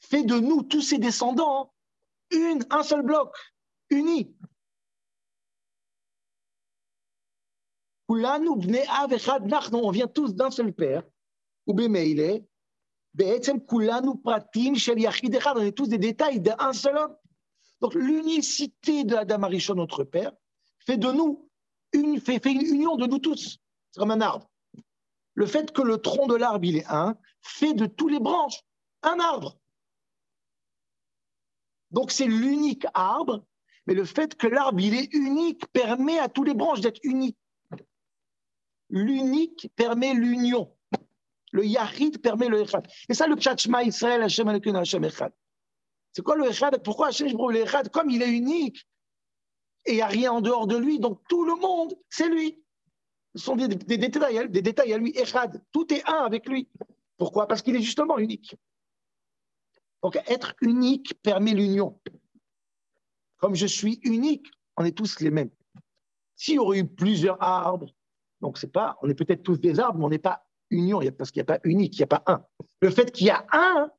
fait 0.00 0.24
de 0.24 0.38
nous, 0.38 0.62
tous 0.62 0.82
ses 0.82 0.98
descendants, 0.98 1.72
une, 2.30 2.64
un 2.70 2.82
seul 2.82 3.02
bloc, 3.02 3.34
uni. 3.90 4.36
On 8.08 9.90
vient 9.90 10.06
tous 10.06 10.34
d'un 10.34 10.50
seul 10.50 10.72
Père. 10.72 11.02
On 11.66 11.76
est 15.62 15.76
tous 15.76 15.88
des 15.88 15.98
détails 15.98 16.40
d'un 16.40 16.72
seul 16.72 16.96
homme. 16.96 17.16
Donc 17.80 17.94
l'unicité 17.94 19.04
de 19.04 19.16
Adam 19.16 19.42
Arishon, 19.42 19.74
notre 19.74 20.04
Père, 20.04 20.32
fait 20.78 20.96
de 20.96 21.10
nous 21.12 21.48
une, 21.92 22.20
une 22.26 22.60
union 22.60 22.96
de 22.96 23.06
nous 23.06 23.18
tous. 23.18 23.58
C'est 23.90 24.00
comme 24.00 24.10
un 24.10 24.20
arbre. 24.20 24.50
Le 25.34 25.46
fait 25.46 25.72
que 25.72 25.82
le 25.82 25.98
tronc 25.98 26.26
de 26.26 26.34
l'arbre, 26.34 26.64
il 26.64 26.76
est 26.76 26.86
un, 26.88 27.16
fait 27.42 27.74
de 27.74 27.86
tous 27.86 28.08
les 28.08 28.20
branches 28.20 28.60
un 29.02 29.20
arbre. 29.20 29.58
Donc 31.90 32.10
c'est 32.10 32.26
l'unique 32.26 32.86
arbre, 32.94 33.44
mais 33.86 33.94
le 33.94 34.04
fait 34.04 34.34
que 34.34 34.46
l'arbre, 34.46 34.80
il 34.80 34.94
est 34.94 35.12
unique, 35.12 35.66
permet 35.72 36.18
à 36.18 36.28
tous 36.28 36.42
les 36.42 36.54
branches 36.54 36.80
d'être 36.80 37.00
uniques. 37.02 37.38
L'unique 38.94 39.72
permet 39.74 40.14
l'union. 40.14 40.72
Le 41.50 41.66
Yahid 41.66 42.22
permet 42.22 42.46
le 42.46 42.60
Echad. 42.60 42.86
Et 43.08 43.14
ça, 43.14 43.26
le 43.26 43.34
Tchatchma 43.34 43.82
Israël, 43.82 44.22
Hashem 44.22 44.48
Hashem 44.48 45.04
Echad. 45.04 45.32
C'est 46.12 46.22
quoi 46.22 46.36
le 46.36 46.46
Echad? 46.48 46.80
Pourquoi 46.84 47.08
Hashem 47.08 47.26
le 47.26 47.56
Echad? 47.56 47.88
Comme 47.88 48.08
il 48.08 48.22
est 48.22 48.30
unique 48.30 48.86
et 49.84 49.92
il 49.92 49.94
n'y 49.96 50.00
a 50.00 50.06
rien 50.06 50.30
en 50.30 50.40
dehors 50.40 50.68
de 50.68 50.76
lui, 50.76 51.00
donc 51.00 51.20
tout 51.28 51.44
le 51.44 51.56
monde, 51.56 51.98
c'est 52.08 52.28
lui. 52.28 52.62
Ce 53.34 53.42
sont 53.42 53.56
des, 53.56 53.66
détails, 53.66 54.48
des 54.48 54.62
détails 54.62 54.92
à 54.92 54.96
lui. 54.96 55.10
Echad, 55.18 55.60
tout 55.72 55.92
est 55.92 56.08
un 56.08 56.22
avec 56.22 56.48
lui. 56.48 56.68
Pourquoi? 57.18 57.48
Parce 57.48 57.62
qu'il 57.62 57.74
est 57.74 57.82
justement 57.82 58.16
unique. 58.18 58.54
Donc 60.04 60.16
être 60.28 60.54
unique 60.60 61.20
permet 61.20 61.52
l'union. 61.52 62.00
Comme 63.38 63.56
je 63.56 63.66
suis 63.66 63.98
unique, 64.04 64.46
on 64.76 64.84
est 64.84 64.96
tous 64.96 65.18
les 65.18 65.30
mêmes. 65.30 65.50
S'il 66.36 66.54
y 66.54 66.58
aurait 66.60 66.78
eu 66.78 66.86
plusieurs 66.86 67.42
arbres, 67.42 67.92
donc 68.44 68.58
c'est 68.58 68.70
pas, 68.70 68.98
on 69.00 69.08
est 69.08 69.14
peut-être 69.14 69.42
tous 69.42 69.58
des 69.58 69.80
arbres, 69.80 69.98
mais 69.98 70.04
on 70.04 70.10
n'est 70.10 70.18
pas 70.18 70.46
union, 70.68 71.00
parce 71.16 71.30
qu'il 71.30 71.40
n'y 71.40 71.44
a 71.44 71.56
pas 71.56 71.60
unique, 71.64 71.94
il 71.94 72.00
n'y 72.00 72.04
a 72.04 72.08
pas 72.08 72.22
un. 72.26 72.44
Le 72.82 72.90
fait 72.90 73.10
qu'il 73.10 73.26
y 73.26 73.30
a 73.30 73.46
un 73.52 73.90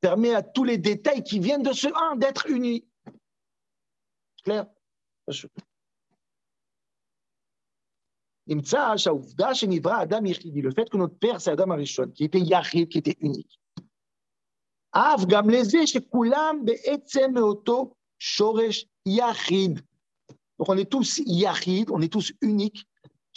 permet 0.00 0.34
à 0.34 0.42
tous 0.42 0.64
les 0.64 0.78
détails 0.78 1.22
qui 1.22 1.38
viennent 1.38 1.62
de 1.62 1.72
ce 1.72 1.86
un 1.86 2.16
d'être 2.16 2.50
unis. 2.50 2.88
Clair? 4.42 4.66
Le 5.28 5.32
fait 10.72 10.90
que 10.90 10.96
notre 10.96 11.16
père, 11.16 11.40
c'est 11.40 11.52
Adam 11.52 11.70
Arishon, 11.70 12.10
qui 12.10 12.24
était 12.24 12.40
Yahid, 12.40 12.88
qui 12.88 12.98
était 12.98 13.16
unique. 13.20 13.60
Donc 20.58 20.68
on 20.68 20.76
est 20.76 20.90
tous 20.90 21.22
Yahid, 21.26 21.92
on 21.92 22.00
est 22.00 22.12
tous 22.12 22.32
uniques, 22.40 22.87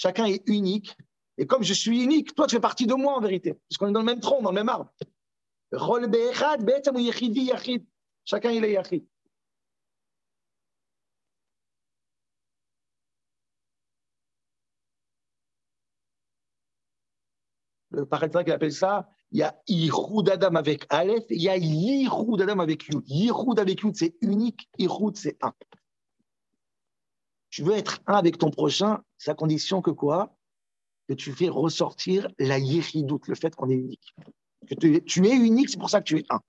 chacun 0.02 0.26
est 0.26 0.42
unique. 0.48 0.98
Et 1.38 1.46
comme 1.46 1.64
je 1.64 1.74
suis 1.74 2.04
unique, 2.04 2.34
toi 2.36 2.48
tu 2.48 2.56
fais 2.56 2.62
partie 2.62 2.88
de 2.88 2.94
moi 2.96 3.14
en 3.16 3.22
vérité, 3.22 3.54
parce 3.54 3.78
qu'on 3.78 3.88
est 3.90 3.94
dans 3.94 4.00
le 4.00 4.06
même 4.06 4.20
tronc, 4.20 4.42
dans 4.42 4.52
le 4.52 4.56
même 4.56 4.70
arbre. 4.70 4.92
Chacun 8.26 8.52
il 8.52 8.66
est 8.66 8.74
Yachid. 8.74 9.06
Le 17.92 18.06
paraître 18.06 18.42
qu'il 18.44 18.54
appelle 18.54 18.72
ça, 18.72 19.10
il 19.32 19.40
y 19.40 19.44
a 19.44 19.62
Yichud 19.68 20.30
Adam 20.30 20.56
avec 20.56 20.86
Aleph, 20.90 21.26
il 21.30 21.42
y 21.42 21.50
a 21.50 21.58
Yichud 21.58 22.42
Adam 22.42 22.60
avec 22.60 22.88
Yud. 22.88 23.04
Yichud 23.06 23.60
avec 23.60 23.82
Yud, 23.82 23.96
c'est 23.96 24.16
unique, 24.22 24.70
Yichud, 24.78 25.16
c'est 25.16 25.38
un. 25.44 25.54
Tu 27.52 27.62
veux 27.64 27.74
être 27.74 28.00
un 28.08 28.16
avec 28.16 28.40
ton 28.40 28.50
prochain, 28.50 29.04
c'est 29.20 29.30
à 29.30 29.36
condition 29.36 29.82
que 29.82 29.92
quoi? 29.92 30.36
Que 31.08 31.14
tu 31.14 31.32
fais 31.32 31.50
ressortir 31.50 32.28
la 32.40 32.58
Yichidout, 32.58 33.22
le 33.28 33.36
fait 33.36 33.56
qu'on 33.56 33.70
est 33.70 33.76
unique 33.76 34.16
tu, 34.80 35.28
es 35.28 35.36
unique, 35.36 35.70
c'est 35.70 35.80
pour 35.80 35.90
ça 35.90 36.00
que 36.00 36.06
tu 36.06 36.20
es 36.20 36.26
un. 36.30 36.40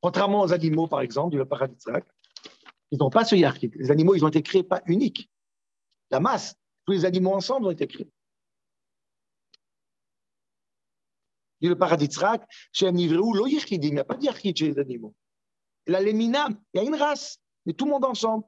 Contrairement 0.00 0.40
aux 0.40 0.52
animaux, 0.52 0.86
par 0.86 1.00
exemple, 1.00 1.36
du 1.36 1.44
paradis 1.44 1.76
ils 2.90 2.98
n'ont 2.98 3.10
pas 3.10 3.24
ce 3.24 3.36
hiérarchique. 3.36 3.74
Les 3.76 3.90
animaux, 3.90 4.14
ils 4.14 4.24
ont 4.24 4.28
été 4.28 4.42
créés 4.42 4.64
pas 4.64 4.82
uniques. 4.86 5.30
La 6.10 6.18
masse, 6.18 6.56
tous 6.84 6.92
les 6.92 7.04
animaux 7.04 7.32
ensemble 7.32 7.66
ont 7.66 7.70
été 7.70 7.86
créés. 7.86 8.10
Le 11.60 11.76
paradis 11.76 12.08
chez 12.72 12.88
un 12.88 12.96
il 12.96 13.92
n'y 13.92 13.98
a 13.98 14.04
pas 14.04 14.16
de 14.16 14.26
chez 14.56 14.72
les 14.72 14.78
animaux. 14.78 15.14
La 15.86 16.00
léminam, 16.00 16.58
il 16.72 16.78
y 16.78 16.84
a 16.84 16.86
une 16.86 16.94
race, 16.94 17.38
mais 17.66 17.74
tout 17.74 17.84
le 17.84 17.92
monde 17.92 18.04
ensemble. 18.06 18.44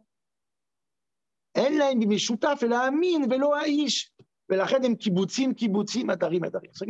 Elle 1.54 1.80
a 1.82 1.92
une 1.92 2.18
fait 2.18 2.68
la 2.68 2.80
amine, 2.80 3.28
velo 3.28 3.54
aish. 3.54 4.12
Les 4.48 4.58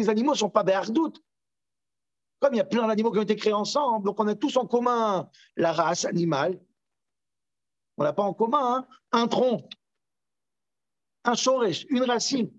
animaux 0.09 0.33
ne 0.33 0.37
sont 0.37 0.51
pas 0.51 0.65
doute. 0.91 1.23
Comme 2.41 2.55
il 2.55 2.57
y 2.57 2.61
a 2.61 2.65
plein 2.65 2.87
d'animaux 2.89 3.13
qui 3.13 3.19
ont 3.19 3.23
été 3.23 3.37
créés 3.37 3.53
ensemble, 3.53 4.05
donc 4.05 4.19
on 4.19 4.27
a 4.27 4.35
tous 4.35 4.57
en 4.57 4.67
commun 4.67 5.31
la 5.57 5.73
race 5.73 6.05
animale. 6.05 6.61
On 7.97 8.03
n'a 8.03 8.13
pas 8.13 8.25
en 8.25 8.35
commun 8.35 8.79
hein, 8.79 8.87
un 9.13 9.29
tronc, 9.29 9.69
un 11.25 11.35
shoresh, 11.35 11.87
une 11.89 12.03
racine. 12.03 12.51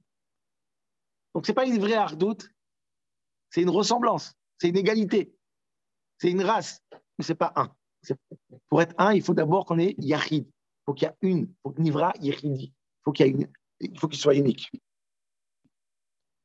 Donc 1.34 1.46
ce 1.46 1.52
n'est 1.52 1.56
pas 1.56 1.66
une 1.66 1.80
vraie 1.80 1.96
ardoute, 1.96 2.48
c'est 3.50 3.62
une 3.62 3.72
ressemblance, 3.72 4.34
c'est 4.58 4.70
une 4.70 4.78
égalité, 4.78 5.36
c'est 6.18 6.32
une 6.32 6.44
race, 6.44 6.82
mais 7.18 7.26
ce 7.26 7.34
n'est 7.34 7.38
pas 7.38 7.52
un. 7.56 7.76
Pour 8.70 8.82
être 8.82 8.96
un, 8.98 9.14
il 9.14 9.22
faut 9.22 9.34
d'abord 9.34 9.66
qu'on 9.66 9.80
ait 9.80 9.96
yachid. 9.98 10.50
Faut 10.86 10.94
qu'il 10.94 11.08
y 11.08 11.12
ait 11.12 11.30
une, 11.30 11.54
faut. 11.64 11.74
Il 11.78 11.94
faut 13.04 13.12
qu'il 13.12 13.26
y 13.26 13.30
ait 13.30 13.32
une, 13.32 13.48
il 13.80 14.00
faut 14.00 14.08
qu'il 14.08 14.20
soit 14.20 14.36
unique. 14.36 14.72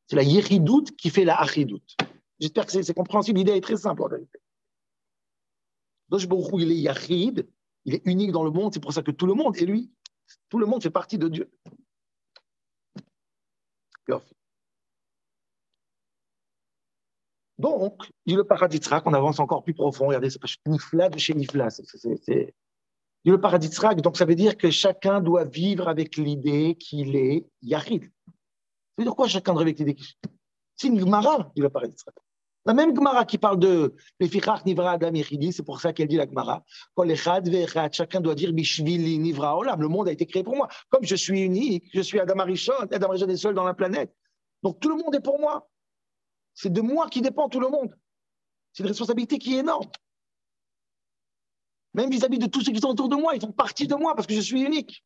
C'est 0.06 0.16
la 0.16 0.22
yéridoute 0.22 0.96
qui 0.96 1.10
fait 1.10 1.24
la 1.24 1.38
achidoute. 1.40 1.96
J'espère 2.38 2.66
que 2.66 2.82
c'est 2.82 2.94
compréhensible. 2.94 3.38
L'idée 3.38 3.52
est 3.52 3.60
très 3.60 3.76
simple 3.76 4.02
en 4.02 4.06
réalité. 4.06 4.38
Donc, 6.08 6.22
il 6.58 6.72
est 6.72 6.76
yachid, 6.76 7.48
il 7.84 7.94
est 7.94 8.06
unique 8.06 8.32
dans 8.32 8.44
le 8.44 8.50
monde, 8.50 8.72
c'est 8.72 8.80
pour 8.80 8.92
ça 8.92 9.02
que 9.02 9.10
tout 9.10 9.26
le 9.26 9.34
monde 9.34 9.56
est 9.56 9.66
lui. 9.66 9.92
Tout 10.48 10.58
le 10.58 10.66
monde 10.66 10.82
fait 10.82 10.90
partie 10.90 11.18
de 11.18 11.28
Dieu. 11.28 11.50
Donc, 17.58 18.08
dit 18.24 18.34
le 18.34 18.44
paradis 18.44 18.80
on 19.04 19.12
avance 19.12 19.40
encore 19.40 19.64
plus 19.64 19.74
profond. 19.74 20.06
Regardez, 20.06 20.30
c'est 20.30 20.38
pas 20.38 20.46
Nifla 20.66 21.08
de 21.08 21.18
chez 21.18 21.34
Nifla. 21.34 21.70
C'est 21.70 22.54
dit 23.28 23.32
le 23.32 23.40
paradis 23.40 23.70
donc 24.02 24.16
ça 24.16 24.24
veut 24.24 24.34
dire 24.34 24.56
que 24.56 24.70
chacun 24.70 25.20
doit 25.20 25.44
vivre 25.44 25.88
avec 25.88 26.16
l'idée 26.16 26.76
qu'il 26.76 27.14
est 27.14 27.44
Yachid. 27.60 28.04
Ça 28.04 28.32
veut 28.96 29.04
dire 29.04 29.14
quoi 29.14 29.28
chacun 29.28 29.54
avec 29.56 29.78
l'idée 29.78 29.96
C'est 30.76 30.88
une 30.88 30.98
Gemara, 30.98 31.52
dit 31.54 31.60
le 31.60 31.68
paradis 31.68 31.96
La 32.64 32.72
même 32.72 32.96
Gemara 32.96 33.26
qui 33.26 33.36
parle 33.36 33.58
de 33.58 33.94
Lefichach 34.18 34.64
Nivra 34.64 34.92
Adam 34.92 35.12
Yechidi, 35.12 35.52
c'est 35.52 35.62
pour 35.62 35.78
ça 35.80 35.92
qu'elle 35.92 36.08
dit 36.08 36.16
la 36.16 36.26
Gemara. 36.26 36.64
Chacun 37.92 38.20
doit 38.22 38.34
dire 38.34 38.52
Bishvili 38.54 39.18
Nivra 39.18 39.58
Olam. 39.58 39.82
Le 39.82 39.88
monde 39.88 40.08
a 40.08 40.12
été 40.12 40.24
créé 40.24 40.42
pour 40.42 40.56
moi. 40.56 40.68
Comme 40.88 41.04
je 41.04 41.14
suis 41.14 41.42
unique, 41.42 41.84
je 41.92 42.00
suis 42.00 42.18
Adam 42.18 42.38
Arishon, 42.38 42.72
Adam 42.90 43.10
Arishon 43.10 43.28
est 43.28 43.36
seul 43.36 43.54
dans 43.54 43.64
la 43.64 43.74
planète. 43.74 44.10
Donc 44.62 44.80
tout 44.80 44.88
le 44.88 44.96
monde 44.96 45.14
est 45.14 45.20
pour 45.20 45.38
moi. 45.38 45.68
C'est 46.54 46.72
de 46.72 46.80
moi 46.80 47.08
qui 47.08 47.20
dépend 47.20 47.50
tout 47.50 47.60
le 47.60 47.68
monde. 47.68 47.94
C'est 48.72 48.84
une 48.84 48.88
responsabilité 48.88 49.38
qui 49.38 49.56
est 49.56 49.58
énorme. 49.58 49.86
Même 51.98 52.10
vis-à-vis 52.10 52.38
de 52.38 52.46
tous 52.46 52.60
ceux 52.60 52.70
qui 52.70 52.78
sont 52.78 52.90
autour 52.90 53.08
de 53.08 53.16
moi, 53.16 53.34
ils 53.34 53.40
font 53.40 53.50
partie 53.50 53.88
de 53.88 53.96
moi 53.96 54.14
parce 54.14 54.28
que 54.28 54.34
je 54.34 54.40
suis 54.40 54.62
unique. 54.62 55.04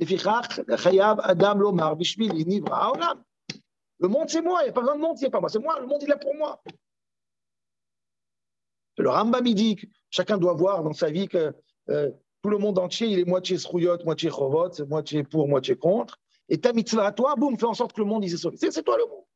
Le 0.00 0.06
monde, 4.08 4.30
c'est 4.30 4.40
moi. 4.40 4.62
Il 4.62 4.64
n'y 4.64 4.70
a 4.70 4.72
pas 4.72 4.80
besoin 4.80 4.96
de 4.96 5.00
monde, 5.02 5.18
c'est 5.18 5.28
pas 5.28 5.40
moi. 5.40 5.50
C'est 5.50 5.58
moi. 5.58 5.78
Le 5.78 5.86
monde, 5.86 6.02
il 6.02 6.10
est 6.10 6.18
pour 6.18 6.34
moi. 6.34 6.62
Le 8.96 9.10
Rambam, 9.10 9.46
il 9.46 9.54
dit 9.54 9.76
que 9.76 9.86
chacun 10.08 10.38
doit 10.38 10.54
voir 10.54 10.82
dans 10.82 10.94
sa 10.94 11.10
vie 11.10 11.28
que 11.28 11.54
euh, 11.90 12.10
tout 12.42 12.48
le 12.48 12.56
monde 12.56 12.78
entier, 12.78 13.08
il 13.08 13.18
est 13.18 13.26
moitié 13.26 13.58
srouillot, 13.58 14.02
moitié 14.06 14.30
chovot, 14.30 14.70
moitié 14.88 15.24
pour, 15.24 15.46
moitié 15.46 15.76
contre. 15.76 16.18
Et 16.48 16.58
ta 16.58 16.72
mitzvah 16.72 17.08
à 17.08 17.12
toi, 17.12 17.34
boum, 17.36 17.58
fais 17.58 17.66
en 17.66 17.74
sorte 17.74 17.92
que 17.92 18.00
le 18.00 18.06
monde, 18.06 18.24
il 18.24 18.30
s'est 18.30 18.48
C'est 18.56 18.82
toi 18.82 18.96
le 18.96 19.04
monde. 19.04 19.26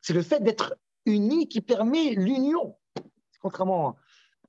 C'est 0.00 0.14
le 0.14 0.22
fait 0.22 0.42
d'être 0.42 0.78
uni 1.04 1.46
qui 1.46 1.60
permet 1.60 2.12
l'union. 2.12 2.78
Contrairement 3.42 3.94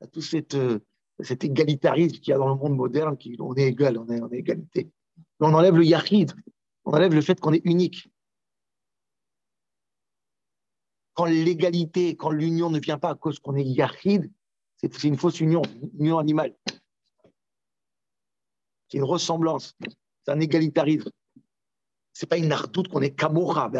à 0.02 0.08
tout 0.08 0.22
euh, 0.54 0.80
cet 1.20 1.44
égalitarisme 1.44 2.18
qu'il 2.18 2.32
y 2.32 2.34
a 2.34 2.38
dans 2.38 2.50
le 2.50 2.56
monde 2.56 2.76
moderne, 2.76 3.18
qui, 3.18 3.36
on 3.40 3.56
est 3.56 3.68
égal, 3.68 3.98
on 3.98 4.08
est 4.10 4.22
en 4.22 4.30
égalité. 4.32 4.90
On 5.40 5.54
enlève 5.54 5.76
le 5.76 5.86
yachid, 5.86 6.34
on 6.86 6.94
enlève 6.94 7.14
le 7.14 7.22
fait 7.22 7.40
qu'on 7.40 7.54
est 7.54 7.66
unique. 7.66 8.10
Quand 11.14 11.26
l'égalité, 11.26 12.16
quand 12.16 12.32
l'union 12.32 12.70
ne 12.70 12.80
vient 12.80 12.98
pas 12.98 13.10
à 13.10 13.16
cause 13.16 13.40
qu'on 13.40 13.56
est 13.56 13.64
yachid, 13.64 14.32
C'est 14.82 15.04
une 15.04 15.18
fausse 15.18 15.42
union, 15.42 15.62
une 15.82 16.06
union 16.06 16.20
animale. 16.20 16.56
C'est 18.88 18.98
une 18.98 19.04
ressemblance. 19.04 19.76
C'est 20.24 20.32
un 20.32 20.40
égalitarisme. 20.40 21.12
C'est 22.14 22.28
pas 22.28 22.38
une 22.38 22.52
ardoute 22.52 22.88
qu'on 22.88 23.02
est 23.02 23.16
Kamora, 23.16 23.72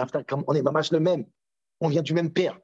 on 0.48 0.54
est 0.54 0.62
mamash 0.62 0.92
le 0.92 1.00
même. 1.00 1.26
On 1.80 1.88
vient 1.88 2.02
du 2.02 2.14
même 2.14 2.32
père. 2.32 2.60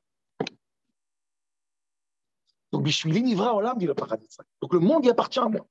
Donc, 2.75 2.88
je 2.88 2.91
suis 2.91 3.10
l'inivra 3.10 3.55
olam, 3.55 3.77
dit 3.77 3.86
le 3.86 3.94
paradis. 3.94 4.27
Donc, 4.62 4.74
le 4.74 4.79
monde, 4.79 5.05
y 5.05 5.10
appartient 5.10 5.39
à 5.39 5.48
moi. 5.48 5.65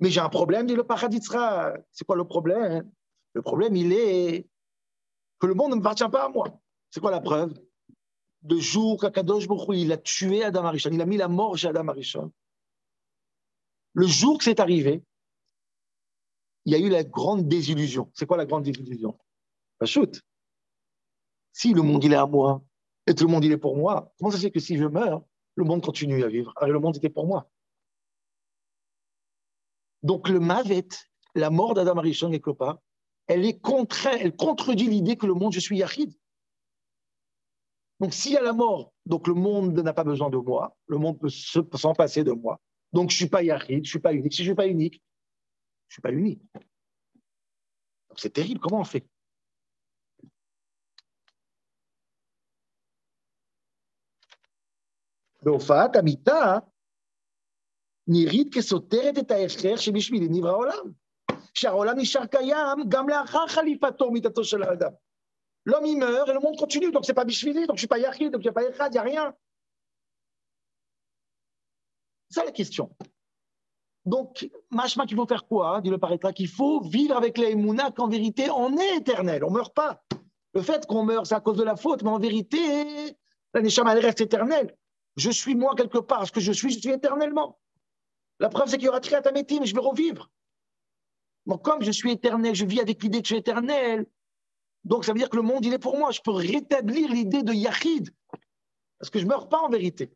Mais 0.00 0.08
j'ai 0.08 0.20
un 0.20 0.30
problème, 0.30 0.66
dit 0.66 0.74
le 0.74 0.82
paradis. 0.82 1.20
C'est 1.20 2.04
quoi 2.06 2.16
le 2.16 2.24
problème 2.24 2.90
Le 3.34 3.42
problème, 3.42 3.76
il 3.76 3.92
est 3.92 4.46
que 5.38 5.46
le 5.46 5.52
monde 5.52 5.72
ne 5.72 5.76
m'appartient 5.76 6.08
pas 6.10 6.24
à 6.24 6.28
moi. 6.30 6.58
C'est 6.90 7.00
quoi 7.00 7.10
la 7.10 7.20
preuve? 7.20 7.52
De 8.40 8.56
jour 8.56 8.98
qu'Akadosh 8.98 9.46
Baruch 9.46 9.76
il 9.76 9.92
a 9.92 9.98
tué 9.98 10.42
Adam 10.42 10.64
Arishon, 10.64 10.88
il 10.90 11.02
a 11.02 11.04
mis 11.04 11.18
la 11.18 11.28
mort 11.28 11.54
chez 11.58 11.68
Adam 11.68 11.88
Arishon. 11.88 12.32
Le 13.92 14.06
jour 14.06 14.38
que 14.38 14.44
c'est 14.44 14.58
arrivé, 14.58 15.02
il 16.64 16.72
y 16.72 16.76
a 16.76 16.78
eu 16.78 16.88
la 16.88 17.04
grande 17.04 17.46
désillusion. 17.46 18.10
C'est 18.14 18.24
quoi 18.24 18.38
la 18.38 18.46
grande 18.46 18.62
désillusion? 18.62 19.18
La 19.80 19.86
chute. 19.86 20.22
Si 21.52 21.74
le 21.74 21.82
monde 21.82 22.04
il 22.04 22.14
est 22.14 22.16
à 22.16 22.26
moi 22.26 22.62
et 23.06 23.14
tout 23.14 23.26
le 23.26 23.30
monde 23.30 23.44
il 23.44 23.52
est 23.52 23.58
pour 23.58 23.76
moi, 23.76 24.14
comment 24.18 24.30
ça 24.30 24.38
se 24.38 24.42
fait 24.44 24.50
que 24.50 24.60
si 24.60 24.78
je 24.78 24.84
meurs, 24.84 25.22
le 25.56 25.64
monde 25.64 25.82
continue 25.82 26.22
à 26.22 26.28
vivre 26.28 26.52
Alors 26.56 26.72
le 26.72 26.80
monde 26.80 26.96
était 26.96 27.10
pour 27.10 27.26
moi. 27.26 27.50
Donc 30.02 30.28
le 30.28 30.38
Mavet, 30.38 30.88
la 31.34 31.50
mort 31.50 31.74
d'Adam 31.74 31.98
Arishon 31.98 32.30
quelque 32.30 32.50
part, 32.50 32.78
elle 33.26 33.44
est 33.44 33.58
contraire, 33.58 34.18
elle 34.20 34.36
contredit 34.36 34.86
l'idée 34.86 35.16
que 35.16 35.26
le 35.26 35.34
monde, 35.34 35.52
je 35.52 35.58
suis 35.58 35.78
Yachid. 35.78 36.14
Donc 37.98 38.14
s'il 38.14 38.32
y 38.32 38.36
a 38.36 38.42
la 38.42 38.52
mort, 38.52 38.92
donc 39.06 39.26
le 39.26 39.34
monde 39.34 39.78
n'a 39.78 39.92
pas 39.92 40.04
besoin 40.04 40.30
de 40.30 40.36
moi, 40.36 40.76
le 40.86 40.98
monde 40.98 41.18
peut 41.18 41.28
s'en 41.30 41.94
passer 41.94 42.22
de 42.22 42.32
moi. 42.32 42.60
Donc 42.92 43.10
je 43.10 43.14
ne 43.14 43.18
suis 43.18 43.28
pas 43.28 43.42
Yachid, 43.42 43.76
je 43.76 43.80
ne 43.80 43.84
suis 43.84 43.98
pas 43.98 44.12
unique. 44.12 44.32
Si 44.32 44.44
je 44.44 44.50
ne 44.50 44.54
suis 44.54 44.56
pas 44.56 44.68
unique, 44.68 45.02
je 45.88 45.92
ne 45.92 45.94
suis 45.94 46.02
pas 46.02 46.12
unique. 46.12 46.42
c'est 48.16 48.32
terrible, 48.32 48.60
comment 48.60 48.80
on 48.80 48.84
fait? 48.84 49.06
בהופעת 55.45 55.95
המיטה 55.95 56.57
נראית 58.07 58.53
כסותרת 58.53 59.17
את 59.17 59.31
ההכרח 59.31 59.79
שבשבילי 59.79 60.27
נברא 60.29 60.49
העולם. 60.49 60.91
שהעולם 61.53 61.99
נשאר 61.99 62.25
קיים 62.25 62.77
גם 62.89 63.09
לאחר 63.09 63.47
חליפתו, 63.47 64.11
מיתתו 64.11 64.43
של 64.43 64.63
האדם. 64.63 64.91
L'homme 65.69 65.85
il 65.85 65.97
meurt 65.97 66.27
et 66.27 66.33
le 66.33 66.39
monde 66.39 66.57
continue, 66.57 66.91
donc 66.91 67.05
c'est 67.05 67.13
pas 67.13 67.23
bishvili, 67.23 67.67
donc 67.67 67.75
je 67.75 67.81
suis 67.81 67.87
pas 67.87 67.99
yachid, 67.99 68.31
donc 68.31 68.41
je 68.41 68.47
suis 68.47 68.53
pas 68.53 68.63
echad, 68.63 68.91
il 68.91 68.93
n'y 68.93 68.97
a 68.97 69.03
rien. 69.03 69.35
C'est 72.29 72.39
ça 72.39 72.45
la 72.45 72.51
question. 72.51 72.89
Donc, 74.05 74.49
machma 74.71 75.05
qu'il 75.05 75.17
faut 75.17 75.27
faire 75.27 75.45
quoi, 75.45 75.79
dit 75.81 75.91
le 75.91 75.99
paraîtra, 75.99 76.33
qu'il 76.33 76.47
faut 76.47 76.81
vivre 76.81 77.15
avec 77.15 77.37
les 77.37 77.53
Mouna 77.53 77.91
qu'en 77.91 78.07
vérité 78.07 78.49
on 78.49 78.75
est 78.75 78.95
éternel, 78.95 79.43
on 79.43 79.51
ne 79.51 79.57
meurt 79.57 79.75
pas. 79.75 80.01
Le 80.55 80.63
fait 80.63 80.87
qu'on 80.87 81.03
meurt, 81.03 81.27
c'est 81.27 81.35
à 81.35 81.41
cause 81.41 81.57
de 81.57 81.63
la 81.63 81.75
faute, 81.75 82.01
mais 82.01 82.09
en 82.09 82.17
vérité, 82.17 83.15
la 83.53 83.61
Neshama, 83.61 83.93
elle 83.93 84.03
reste 84.03 84.21
éternelle. 84.21 84.75
Je 85.16 85.30
suis 85.30 85.54
moi 85.54 85.74
quelque 85.74 85.98
part, 85.98 86.26
ce 86.26 86.32
que 86.32 86.40
je 86.40 86.52
suis, 86.52 86.70
je 86.70 86.78
suis 86.78 86.90
éternellement. 86.90 87.58
La 88.38 88.48
preuve, 88.48 88.68
c'est 88.68 88.76
qu'il 88.76 88.86
y 88.86 88.88
aura 88.88 89.00
Triatamétim, 89.00 89.64
je 89.64 89.74
vais 89.74 89.80
revivre. 89.80 90.30
Donc, 91.46 91.64
comme 91.64 91.82
je 91.82 91.90
suis 91.90 92.12
éternel, 92.12 92.54
je 92.54 92.66
vis 92.66 92.80
avec 92.80 93.02
l'idée 93.02 93.22
que 93.22 93.28
je 93.28 93.34
suis 93.34 93.40
éternel. 93.40 94.06
Donc, 94.84 95.04
ça 95.04 95.12
veut 95.12 95.18
dire 95.18 95.30
que 95.30 95.36
le 95.36 95.42
monde, 95.42 95.64
il 95.64 95.72
est 95.72 95.78
pour 95.78 95.96
moi. 95.96 96.10
Je 96.10 96.20
peux 96.20 96.32
rétablir 96.32 97.10
l'idée 97.10 97.42
de 97.42 97.52
Yachid. 97.52 98.10
Parce 98.98 99.10
que 99.10 99.18
je 99.18 99.24
ne 99.24 99.30
meurs 99.30 99.48
pas 99.48 99.60
en 99.60 99.68
vérité. 99.68 100.12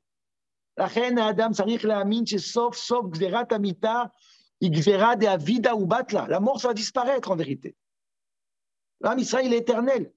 La 0.76 0.86
reine 0.86 1.18
Adam, 1.18 1.52
sauf, 1.52 2.76
sauf, 2.76 3.06
amita, 3.50 4.12
de 4.60 5.26
avida 5.26 5.76
ou 5.76 5.86
batla. 5.86 6.26
La 6.28 6.40
mort, 6.40 6.60
ça 6.60 6.68
va 6.68 6.74
disparaître 6.74 7.30
en 7.30 7.36
vérité. 7.36 7.76
L'âme 9.00 9.18
Israël 9.18 9.52
est 9.52 9.58
éternel. 9.58 10.12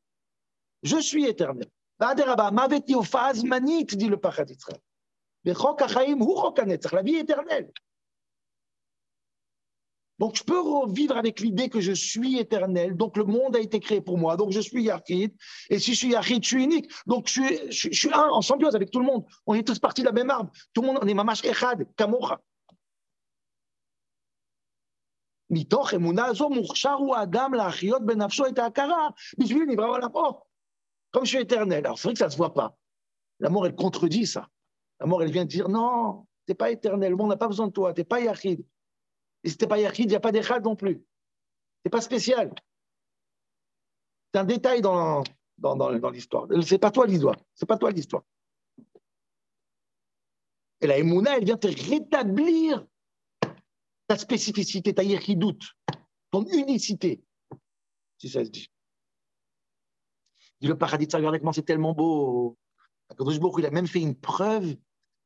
Je 0.83 0.97
suis 0.97 1.25
éternel 1.25 1.69
La 2.02 2.14
dit 2.14 2.22
le 2.24 4.16
Pachat 4.16 4.44
Israël. 4.44 4.80
La 6.92 7.02
vie 7.02 7.16
éternelle. 7.16 7.72
Donc, 10.18 10.34
je 10.36 10.42
peux 10.42 10.60
vivre 10.92 11.16
avec 11.16 11.38
l'idée 11.40 11.68
que 11.68 11.80
je 11.80 11.92
suis 11.92 12.38
éternel. 12.38 12.96
Donc, 12.96 13.16
le 13.16 13.24
monde 13.24 13.54
a 13.54 13.60
été 13.60 13.78
créé 13.78 14.00
pour 14.00 14.18
moi. 14.18 14.36
Donc, 14.36 14.50
je 14.50 14.60
suis 14.60 14.82
Yachid. 14.82 15.32
Et 15.70 15.78
si 15.78 15.94
je 15.94 15.98
suis 15.98 16.10
Yachid, 16.10 16.42
je 16.42 16.48
suis 16.48 16.64
unique. 16.64 16.90
Donc, 17.06 17.28
je 17.28 17.32
suis, 17.32 17.70
je, 17.70 17.88
je 17.92 17.98
suis 17.98 18.12
un, 18.12 18.28
en 18.28 18.42
symbiose 18.42 18.74
avec 18.74 18.90
tout 18.90 18.98
le 18.98 19.06
monde. 19.06 19.24
On 19.46 19.54
est 19.54 19.62
tous 19.62 19.78
partis 19.78 20.02
de 20.02 20.06
la 20.06 20.12
même 20.12 20.30
arbre. 20.30 20.50
Tout 20.72 20.82
le 20.82 20.88
monde, 20.88 20.98
on 21.00 21.06
est 21.06 21.14
mamash 21.14 21.44
echad, 21.44 21.86
kamocha. 21.96 22.38
מתוך 25.50 25.94
אמונה 25.94 26.32
זו 26.32 26.48
מוכשר 26.48 26.92
הוא 26.92 27.16
האדם 27.16 27.54
להחיות 27.54 28.06
בנפשו 28.06 28.46
את 28.46 28.58
ההכרה 28.58 29.08
בשביל 29.38 29.64
נברא 29.68 29.86
עולמו. 29.86 30.42
Comme 31.13 31.25
je 31.25 31.29
suis 31.29 31.39
éternel. 31.39 31.85
Alors, 31.85 31.97
c'est 31.97 32.07
vrai 32.07 32.13
que 32.13 32.19
ça 32.19 32.25
ne 32.25 32.31
se 32.31 32.37
voit 32.37 32.53
pas. 32.53 32.75
La 33.39 33.49
mort, 33.49 33.65
elle 33.65 33.75
contredit 33.75 34.25
ça. 34.25 34.49
La 34.99 35.05
mort, 35.05 35.21
elle 35.23 35.31
vient 35.31 35.45
dire 35.45 35.69
non, 35.69 36.25
tu 36.45 36.51
n'es 36.51 36.55
pas 36.55 36.71
éternel. 36.71 37.11
Le 37.11 37.15
monde 37.15 37.29
n'a 37.29 37.37
pas 37.37 37.47
besoin 37.47 37.67
de 37.67 37.71
toi. 37.71 37.93
Tu 37.93 38.01
n'es 38.01 38.05
pas 38.05 38.19
Yachid. 38.19 38.65
Et 39.43 39.49
si 39.49 39.57
tu 39.57 39.63
n'es 39.63 39.69
pas 39.69 39.79
Yachid, 39.79 40.05
il 40.05 40.09
n'y 40.09 40.15
a 40.15 40.19
pas 40.19 40.31
d'Echad 40.31 40.63
non 40.63 40.75
plus. 40.75 40.97
Tu 40.97 41.05
n'es 41.85 41.91
pas 41.91 42.01
spécial. 42.01 42.53
C'est 44.33 44.39
un 44.39 44.45
détail 44.45 44.81
dans, 44.81 45.23
dans, 45.59 45.75
dans, 45.75 46.09
l'histoire. 46.09 46.47
C'est 46.65 46.79
pas 46.79 46.89
toi 46.89 47.05
l'histoire. 47.05 47.37
C'est 47.53 47.67
pas 47.67 47.77
toi 47.77 47.91
l'histoire. 47.91 48.23
Et 50.81 50.87
la 50.87 50.97
Emouna, 50.97 51.37
elle 51.37 51.45
vient 51.45 51.57
te 51.57 51.67
rétablir 51.67 52.85
ta 54.07 54.17
spécificité, 54.17 54.93
ta 54.93 55.03
doute, 55.35 55.63
ton 56.31 56.43
unicité, 56.45 57.23
si 58.17 58.29
ça 58.29 58.43
se 58.43 58.49
dit. 58.49 58.72
Dit 60.63 60.69
le 60.69 60.77
paradis 60.77 61.07
de 61.07 61.15
regardez 61.17 61.39
comment 61.39 61.51
c'est 61.51 61.65
tellement 61.65 61.91
beau. 61.91 62.57
Il 63.19 63.65
a 63.65 63.69
même 63.69 63.85
fait 63.85 63.99
une 63.99 64.15
preuve 64.15 64.77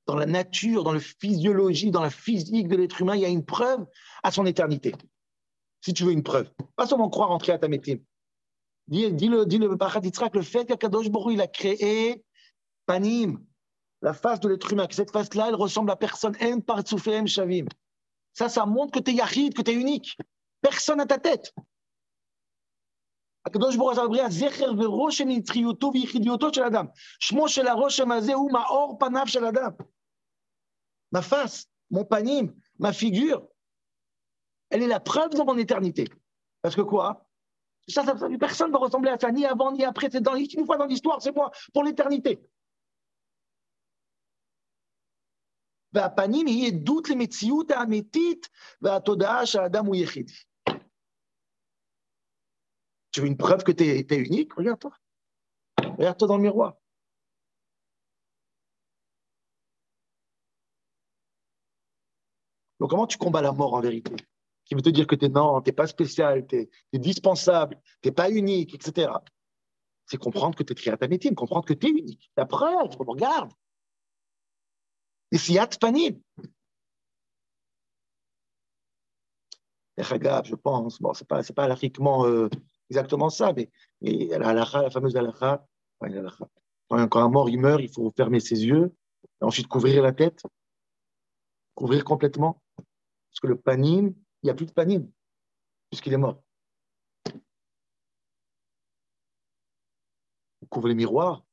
dans 0.07 0.15
la 0.15 0.25
nature, 0.25 0.83
dans 0.83 0.93
la 0.93 0.99
physiologie, 0.99 1.91
dans 1.91 2.01
la 2.01 2.09
physique 2.09 2.67
de 2.67 2.75
l'être 2.75 2.99
humain, 2.99 3.15
il 3.15 3.21
y 3.21 3.25
a 3.25 3.29
une 3.29 3.45
preuve 3.45 3.85
à 4.23 4.31
son 4.31 4.47
éternité. 4.47 4.95
Si 5.81 5.93
tu 5.93 6.05
veux 6.05 6.11
une 6.11 6.23
preuve. 6.23 6.49
Pas 6.75 6.87
seulement 6.87 7.07
croire 7.09 7.31
à 7.31 7.57
ta 7.59 7.67
métier. 7.67 8.03
Dis, 8.87 9.13
dis 9.13 9.27
le, 9.27 9.45
dis 9.45 9.59
le 9.59 9.67
le 9.67 10.41
fait 10.41 10.65
qu'Akadosh 10.65 11.11
Borou, 11.11 11.29
il 11.29 11.41
a 11.41 11.47
créé 11.47 12.23
Panim, 12.87 13.37
la 14.01 14.13
face 14.13 14.39
de 14.39 14.49
l'être 14.49 14.73
humain, 14.73 14.87
que 14.87 14.95
cette 14.95 15.11
face-là, 15.11 15.49
elle 15.49 15.55
ressemble 15.55 15.91
à 15.91 15.97
personne. 15.97 16.35
En 16.41 17.11
M 17.11 17.27
Shavim. 17.27 17.65
Ça, 18.33 18.49
ça 18.49 18.65
montre 18.65 18.91
que 18.93 19.03
tu 19.03 19.11
es 19.11 19.13
Yahid, 19.13 19.53
que 19.53 19.61
tu 19.61 19.69
es 19.69 19.75
unique. 19.75 20.17
Personne 20.61 20.99
à 20.99 21.05
ta 21.05 21.19
tête. 21.19 21.53
הקדוש 23.46 23.76
ברוך 23.76 23.98
הוא 23.98 24.04
אומר, 24.04 24.30
זכר 24.30 24.72
ורושם 24.78 25.28
נצחיותו 25.28 25.90
ויחידיותו 25.94 26.54
של 26.54 26.62
אדם. 26.62 26.86
שמו 27.20 27.48
של 27.48 27.66
הרושם 27.66 28.12
הזה 28.12 28.34
הוא 28.34 28.52
מאור 28.52 28.96
פניו 29.00 29.26
של 29.26 29.44
אדם 29.44 29.70
ma 31.12 31.22
face, 31.22 31.66
mon 31.90 32.04
panim, 32.04 32.52
ma 32.78 32.92
figure, 32.92 33.46
elle 34.70 34.82
est 34.82 34.88
la 34.88 35.00
preuve 35.00 35.34
de 35.34 35.42
mon 35.42 35.56
éternité. 35.58 36.08
Parce 36.62 36.74
que 36.74 36.80
quoi 36.80 37.26
ça, 37.88 38.04
Personne 38.40 38.68
ne 38.68 38.72
va 38.72 38.78
ressembler 38.78 39.10
à 39.10 39.18
ça, 39.18 39.30
ni 39.30 39.44
avant, 39.44 39.72
ni 39.72 39.84
après. 39.84 40.08
C'est 40.10 40.20
dans, 40.20 40.34
une 40.34 40.64
fois 40.64 40.78
dans 40.78 40.86
l'histoire, 40.86 41.20
c'est 41.20 41.34
moi, 41.34 41.50
pour 41.72 41.84
l'éternité. 41.84 42.40
והפנים 45.94 46.46
היא 46.46 46.72
עדות 46.72 47.08
למציאות 47.08 47.70
האמיתית 47.70 48.48
והתודעה 48.82 49.46
שהאדם 49.46 49.86
הוא 49.86 49.96
יחידי. 49.96 50.32
Tu 53.11 53.21
veux 53.21 53.27
une 53.27 53.37
preuve 53.37 53.63
que 53.63 53.71
tu 53.71 53.83
es, 53.83 54.17
unique? 54.17 54.53
Regarde-toi. 54.53 54.91
Regarde-toi 55.97 56.27
dans 56.27 56.37
le 56.37 56.43
miroir. 56.43 56.75
Donc, 62.79 62.91
comment 62.91 63.07
tu 63.07 63.17
combats 63.17 63.41
la 63.41 63.51
mort 63.51 63.73
en 63.73 63.81
vérité? 63.81 64.15
Qui 64.65 64.75
veut 64.75 64.81
te 64.81 64.89
dire 64.89 65.07
que 65.07 65.15
tu 65.15 65.25
es 65.25 65.29
non, 65.29 65.61
tu 65.61 65.69
n'es 65.69 65.73
pas 65.73 65.87
spécial, 65.87 66.45
tu 66.45 66.69
es, 66.91 66.99
dispensable, 66.99 67.81
tu 68.01 68.09
n'es 68.09 68.13
pas 68.13 68.29
unique, 68.29 68.75
etc. 68.75 69.11
C'est 70.05 70.17
comprendre 70.17 70.55
que 70.55 70.63
tu 70.63 70.73
es 70.73 70.75
triatamétime, 70.75 71.35
comprendre 71.35 71.65
que 71.65 71.73
tu 71.73 71.87
es 71.87 71.89
unique. 71.89 72.31
La 72.37 72.45
preuve, 72.45 72.95
regarde. 72.99 73.51
Et 75.31 75.37
si 75.37 75.57
panim. 75.79 76.21
je 79.97 80.55
pense, 80.55 81.01
bon, 81.01 81.13
ce 81.13 81.23
n'est 81.23 81.27
pas, 81.27 81.41
pas 81.43 81.67
exactement 82.89 83.29
ça, 83.29 83.53
mais, 83.53 83.69
la, 84.01 84.65
fameuse 84.89 85.15
halakha, 85.15 85.65
quand 86.89 87.19
un 87.21 87.29
mort 87.29 87.49
il 87.49 87.59
meurt, 87.59 87.81
il 87.81 87.89
faut 87.89 88.11
fermer 88.15 88.39
ses 88.39 88.65
yeux, 88.65 88.93
ensuite 89.41 89.67
couvrir 89.67 90.01
la 90.01 90.13
tête, 90.13 90.43
couvrir 91.75 92.03
complètement, 92.03 92.61
parce 92.75 93.39
que 93.41 93.47
le 93.47 93.57
panim, 93.57 94.13
il 94.41 94.45
n'y 94.45 94.49
a 94.49 94.53
plus 94.53 94.65
de 94.65 94.71
panim, 94.71 95.09
puisqu'il 95.89 96.13
est 96.13 96.17
mort. 96.17 96.41
On 100.61 100.65
couvre 100.69 100.87
les 100.87 100.95
miroirs 100.95 101.43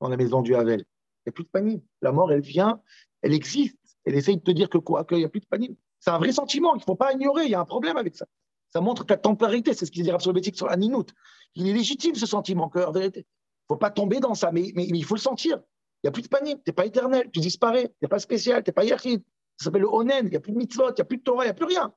dans 0.00 0.08
la 0.08 0.16
maison 0.16 0.42
du 0.42 0.54
Havel. 0.54 0.80
Il 0.80 1.28
n'y 1.28 1.30
a 1.30 1.32
plus 1.32 1.44
de 1.44 1.48
panim. 1.48 1.80
La 2.00 2.12
mort, 2.12 2.32
elle 2.32 2.40
vient, 2.40 2.82
elle 3.22 3.32
existe, 3.32 3.78
Elle 4.04 4.16
essaye 4.16 4.36
de 4.36 4.42
te 4.42 4.50
dire 4.50 4.68
que 4.68 4.78
quoi 4.78 5.04
Qu'il 5.04 5.18
n'y 5.18 5.24
a 5.24 5.28
plus 5.28 5.40
de 5.40 5.46
panim. 5.46 5.76
C'est 6.00 6.10
un 6.10 6.18
vrai 6.18 6.32
sentiment 6.32 6.72
qu'il 6.72 6.80
ne 6.80 6.84
faut 6.84 6.96
pas 6.96 7.12
ignorer. 7.12 7.44
Il 7.44 7.50
y 7.50 7.54
a 7.54 7.60
un 7.60 7.64
problème 7.64 7.96
avec 7.96 8.16
ça. 8.16 8.26
Ça 8.72 8.80
montre 8.80 9.04
ta 9.04 9.16
temporalité. 9.16 9.74
C'est 9.74 9.86
ce 9.86 9.90
qu'il 9.90 10.02
dit 10.02 10.10
Rapsolobétique 10.10 10.56
sur 10.56 10.66
la 10.66 10.76
Ninout. 10.76 11.12
Il 11.54 11.68
est 11.68 11.72
légitime 11.72 12.14
ce 12.14 12.26
sentiment, 12.26 12.68
que, 12.68 12.78
en 12.78 12.92
vérité. 12.92 13.20
Il 13.20 13.72
ne 13.72 13.74
faut 13.74 13.78
pas 13.78 13.90
tomber 13.90 14.18
dans 14.18 14.34
ça, 14.34 14.50
mais, 14.50 14.62
il 14.62 15.04
faut 15.04 15.14
le 15.14 15.20
sentir. 15.20 15.58
Il 16.02 16.06
n'y 16.06 16.08
a 16.08 16.12
plus 16.12 16.22
de 16.22 16.28
panim. 16.28 16.56
Tu 16.56 16.62
n'es 16.66 16.72
pas 16.72 16.86
éternel. 16.86 17.30
Tu 17.32 17.40
disparais. 17.40 17.88
Tu 17.88 17.94
n'es 18.02 18.08
pas 18.08 18.18
spécial. 18.18 18.64
Tu 18.64 18.70
n'es 18.70 18.72
pas 18.72 18.84
yachid. 18.84 19.22
Ça 19.58 19.66
s'appelle 19.66 19.82
le 19.82 19.88
onen. 19.88 20.26
Il 20.26 20.30
n'y 20.30 20.36
a 20.36 20.40
plus 20.40 20.52
de 20.52 20.58
mitzvot. 20.58 20.88
Il 20.90 20.94
n'y 20.94 21.00
a 21.00 21.04
plus 21.04 21.18
de 21.18 21.22
Torah. 21.22 21.44
Il 21.44 21.48
n'y 21.48 21.50
a 21.50 21.54
plus 21.54 21.66
rien. 21.66 21.94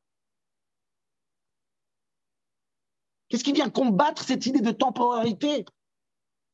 Qu'est-ce 3.30 3.44
qui 3.44 3.54
vient 3.54 3.70
combattre 3.70 4.24
cette 4.24 4.46
idée 4.46 4.62
de 4.62 4.72
temporalité, 4.72 5.66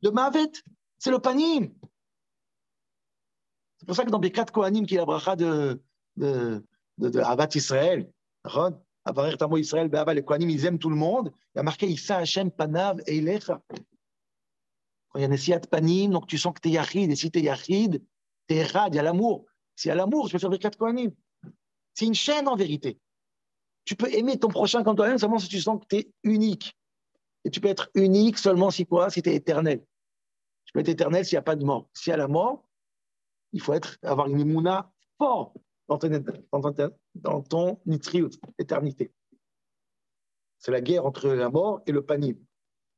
de 0.02 0.10
Mavet? 0.10 0.52
C'est 0.98 1.12
le 1.12 1.20
panim. 1.20 1.74
C'est 3.78 3.86
pour 3.86 3.96
ça 3.96 4.06
que 4.06 4.12
dans 4.12 4.20
Bekat 4.20 4.46
Kohanim, 4.46 4.86
qui 4.86 4.94
est 4.94 5.00
la 5.00 5.06
bracha 5.06 5.36
de, 5.36 5.82
de, 6.16 6.64
de, 7.00 7.10
de 7.10 7.20
Avarer 9.06 9.38
Tamo 9.38 9.58
Israël, 9.58 9.88
Be'ava, 9.90 10.14
les 10.14 10.24
Kohanim, 10.24 10.50
ils 10.50 10.66
aiment 10.66 10.80
tout 10.80 10.90
le 10.90 10.96
monde. 10.96 11.32
Il 11.54 11.58
y 11.58 11.60
a 11.60 11.64
marqué 11.64 11.88
Issa 11.88 12.18
Hashem 12.18 12.52
Panav 12.52 13.02
Eilecha. 13.08 13.62
Quand 15.10 15.20
il 15.20 15.22
y 15.22 15.26
a 15.26 15.28
Nesiat 15.28 15.62
Panim, 15.62 16.12
donc 16.12 16.28
tu 16.28 16.38
sens 16.38 16.54
que 16.54 16.62
tu 16.62 16.70
es 16.70 16.74
Yachid, 16.74 17.12
et 17.12 17.16
si 17.16 17.32
tu 17.32 17.40
es 17.40 17.44
Yachid, 17.44 18.02
tu 18.48 18.56
es 18.56 18.60
Erad, 18.60 18.94
il 18.94 18.98
y 18.98 19.00
a 19.00 19.04
l'amour. 19.04 19.46
S'il 19.76 19.90
y 19.90 19.92
a 19.92 19.96
l'amour, 19.96 20.28
tu 20.28 20.34
peux 20.34 20.40
faire 20.40 20.50
Bekat 20.50 20.72
Kohanim. 20.72 21.12
C'est 21.94 22.06
une 22.06 22.14
chaîne 22.14 22.48
en 22.48 22.56
vérité. 22.56 23.00
Tu 23.84 23.96
peux 23.96 24.14
aimer 24.14 24.38
ton 24.38 24.48
prochain 24.48 24.84
comme 24.84 24.96
toi-même 24.96 25.18
seulement 25.18 25.40
si 25.40 25.50
tu 25.50 25.60
sens 25.60 25.80
que 25.82 25.86
tu 25.90 25.96
es 25.98 26.12
unique. 26.24 26.78
Et 27.44 27.50
tu 27.50 27.60
peux 27.60 27.70
être 27.70 27.90
unique 27.96 28.38
seulement 28.38 28.70
si 28.70 28.86
quoi? 28.86 29.10
Si 29.10 29.22
tu 29.22 29.30
es 29.30 29.36
éternel. 29.36 29.84
Tu 30.66 30.74
peux 30.74 30.80
être 30.80 30.90
éternel 30.90 31.26
s'il 31.26 31.36
n'y 31.36 31.40
a 31.40 31.44
pas 31.44 31.56
de 31.56 31.66
mort. 31.66 31.90
S'il 31.94 32.12
y 32.12 32.14
a 32.14 32.18
la 32.18 32.28
mort, 32.28 32.64
il 33.52 33.62
faut 33.62 33.74
être, 33.74 33.98
avoir 34.04 34.28
une 34.28 34.40
imuna 34.40 34.92
forte 35.18 35.58
dans 35.88 35.98
ton, 35.98 36.10
dans 36.52 36.92
dans 37.16 37.42
ton 37.42 37.80
éternité. 38.58 39.14
C'est 40.58 40.72
la 40.72 40.82
guerre 40.82 41.06
entre 41.06 41.30
la 41.30 41.50
mort 41.50 41.82
et 41.86 41.92
le 41.92 42.06
panim. 42.06 42.38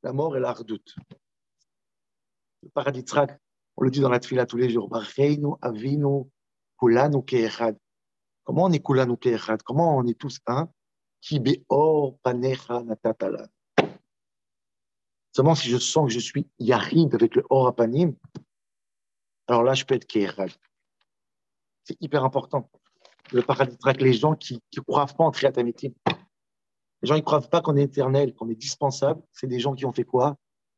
La 0.03 0.13
mort 0.13 0.35
et 0.35 0.39
la. 0.39 0.55
Le 2.61 2.69
paradis 2.69 3.05
on 3.75 3.83
le 3.83 3.91
dit 3.91 4.01
dans 4.01 4.09
la 4.09 4.19
tfila 4.19 4.45
tous 4.45 4.57
les 4.57 4.69
jours. 4.69 4.89
avinu, 4.95 6.25
kulanu 6.79 7.23
ke'echad. 7.23 7.77
Comment 8.43 8.65
on 8.65 8.71
est 8.71 8.85
kulanu 8.85 9.17
ke'echad 9.17 9.63
Comment 9.63 9.97
on 9.97 10.05
est 10.05 10.19
tous 10.19 10.39
un? 10.47 10.69
Panecha. 12.21 12.83
Seulement 15.31 15.55
si 15.55 15.69
je 15.69 15.77
sens 15.77 16.07
que 16.07 16.13
je 16.13 16.19
suis 16.19 16.47
yarid 16.59 17.15
avec 17.15 17.35
le 17.35 17.45
or 17.49 17.67
apanim, 17.67 18.15
alors 19.47 19.63
là 19.63 19.73
je 19.73 19.85
peux 19.85 19.95
être 19.95 20.05
ke'echad. 20.05 20.51
C'est 21.85 21.97
hyper 22.01 22.23
important. 22.23 22.69
Le 23.33 23.41
paradis 23.41 23.75
les 23.99 24.13
gens 24.13 24.35
qui 24.35 24.61
ne 24.77 24.81
croient 24.81 25.07
pas 25.07 25.23
en 25.23 25.31
triatamitim. 25.31 25.91
Les 27.01 27.07
gens 27.07 27.15
ne 27.15 27.21
croient 27.21 27.41
pas 27.41 27.61
qu'on 27.61 27.75
est 27.75 27.83
éternel, 27.83 28.33
qu'on 28.35 28.47
est 28.49 28.55
dispensable. 28.55 29.21
C'est 29.31 29.47
des 29.47 29.59
gens 29.59 29.73
qui 29.73 29.85
ont 29.85 29.91
fait 29.91 30.03
quoi? 30.03 30.37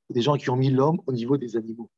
Des 0.10 0.22
gens 0.22 0.38
qui 0.38 0.50
ont 0.50 0.56
mis 0.56 0.70
l'homme 0.70 1.02
au 1.06 1.12
niveau 1.12 1.38
des 1.38 1.58
animaux. 1.58 1.92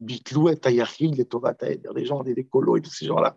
Bitlou 0.00 0.48
et 0.48 0.56
Tayachil, 0.56 1.14
les 1.14 1.26
Tovat, 1.26 1.56
les 1.60 2.04
gens, 2.06 2.22
des 2.22 2.32
écolos 2.32 2.78
et 2.78 2.80
tous 2.80 2.90
ces 2.90 3.04
gens-là, 3.04 3.36